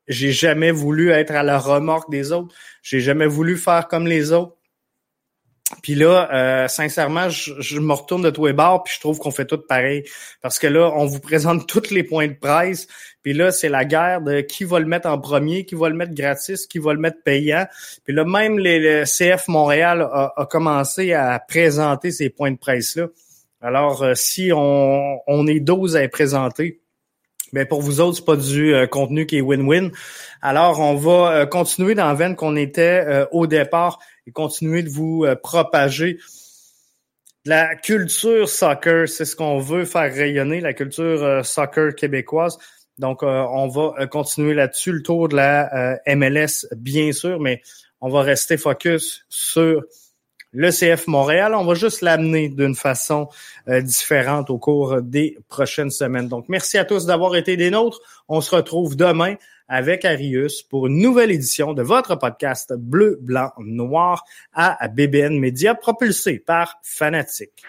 j'ai 0.08 0.32
jamais 0.32 0.72
voulu 0.72 1.10
être 1.10 1.32
à 1.32 1.44
la 1.44 1.58
remorque 1.58 2.12
des 2.12 2.32
autres. 2.32 2.54
J'ai 2.84 3.00
jamais 3.00 3.26
voulu 3.26 3.58
faire 3.58 3.88
comme 3.88 4.06
les 4.06 4.32
autres. 4.32 4.56
Puis 5.82 5.96
là, 5.96 6.30
euh, 6.34 6.68
sincèrement, 6.68 7.30
je, 7.30 7.80
me 7.80 7.94
retourne 7.94 8.22
de 8.22 8.30
tous 8.30 8.46
les 8.46 8.54
bords, 8.54 8.84
puis 8.84 8.94
je 8.96 9.00
trouve 9.00 9.18
qu'on 9.18 9.32
fait 9.32 9.46
tout 9.46 9.58
pareil. 9.58 10.04
Parce 10.42 10.60
que 10.60 10.68
là, 10.68 10.92
on 10.96 11.06
vous 11.06 11.20
présente 11.20 11.68
tous 11.68 11.90
les 11.90 12.04
points 12.04 12.28
de 12.28 12.34
presse. 12.34 12.88
Puis 13.24 13.34
là, 13.34 13.52
c'est 13.52 13.70
la 13.70 13.86
guerre 13.86 14.22
de 14.22 14.42
qui 14.42 14.66
va 14.66 14.80
le 14.80 14.86
mettre 14.86 15.08
en 15.08 15.18
premier, 15.18 15.66
qui 15.66 15.76
va 15.76 15.90
le 15.90 15.96
mettre 15.96 16.14
gratis, 16.14 16.68
qui 16.68 16.80
va 16.80 16.94
le 16.94 17.00
mettre 17.00 17.24
payant. 17.24 17.66
Puis 18.04 18.14
là, 18.14 18.26
même 18.26 18.60
les, 18.60 18.80
le 18.80 19.04
CF 19.06 19.48
Montréal 19.48 20.02
a, 20.02 20.34
a, 20.36 20.46
commencé 20.46 21.14
à 21.14 21.40
présenter 21.40 22.12
ces 22.12 22.30
points 22.30 22.52
de 22.52 22.58
presse-là. 22.58 23.08
Alors, 23.62 24.04
euh, 24.04 24.14
si 24.14 24.52
on, 24.54 25.20
on 25.26 25.48
est 25.48 25.62
12 25.62 25.96
à 25.96 26.06
présenter, 26.10 26.82
mais 27.54 27.66
pour 27.66 27.82
vous 27.82 28.02
autres, 28.02 28.18
c'est 28.18 28.26
pas 28.26 28.36
du 28.36 28.74
euh, 28.74 28.88
contenu 28.88 29.26
qui 29.26 29.38
est 29.38 29.42
win-win. 29.42 29.92
Alors, 30.42 30.82
on 30.82 30.96
va 30.96 31.32
euh, 31.32 31.46
continuer 31.46 31.96
dans 31.96 32.08
la 32.08 32.14
veine 32.14 32.36
qu'on 32.36 32.58
était 32.58 33.26
au 33.32 33.48
départ 33.48 34.00
et 34.28 34.32
continuer 34.32 34.84
de 34.84 34.90
vous 34.90 35.26
propager 35.42 36.20
la 37.46 37.76
culture 37.76 38.48
soccer. 38.48 39.08
C'est 39.08 39.26
ce 39.26 39.36
qu'on 39.36 39.60
veut 39.60 39.86
faire 39.86 40.14
rayonner, 40.14 40.62
la 40.62 40.74
culture 40.74 41.46
soccer 41.46 41.94
québécoise. 41.96 42.58
Donc, 43.00 43.24
on 43.24 43.68
va 43.68 44.08
continuer 44.08 44.54
là-dessus, 44.54 44.92
le 44.92 45.02
tour 45.02 45.28
de 45.28 45.36
la 45.36 46.00
MLS, 46.08 46.68
bien 46.76 47.12
sûr, 47.12 47.40
mais 47.40 47.62
on 48.02 48.10
va 48.10 48.22
rester 48.22 48.58
focus 48.58 49.26
sur 49.30 49.82
le 50.54 50.72
CF 50.72 51.08
Montréal. 51.08 51.56
On 51.56 51.66
va 51.66 51.74
juste 51.74 52.02
l'amener 52.02 52.48
d'une 52.48 52.76
façon 52.76 53.28
euh, 53.68 53.82
différente 53.82 54.50
au 54.50 54.58
cours 54.58 55.02
des 55.02 55.38
prochaines 55.50 55.90
semaines. 55.90 56.30
Donc, 56.30 56.46
merci 56.48 56.78
à 56.78 56.86
tous 56.86 57.06
d'avoir 57.06 57.36
été 57.36 57.58
des 57.58 57.72
nôtres. 57.72 58.00
On 58.30 58.40
se 58.40 58.56
retrouve 58.56 58.96
demain 58.96 59.36
avec 59.68 60.06
Arius 60.06 60.64
pour 60.64 60.88
une 60.88 60.98
nouvelle 60.98 61.32
édition 61.32 61.74
de 61.74 61.82
votre 61.82 62.16
podcast 62.16 62.74
Bleu, 62.78 63.18
Blanc, 63.22 63.52
Noir 63.60 64.24
à 64.54 64.88
BBN 64.88 65.40
Media 65.40 65.76
propulsé 65.76 66.40
par 66.40 66.80
Fanatic. 66.84 67.64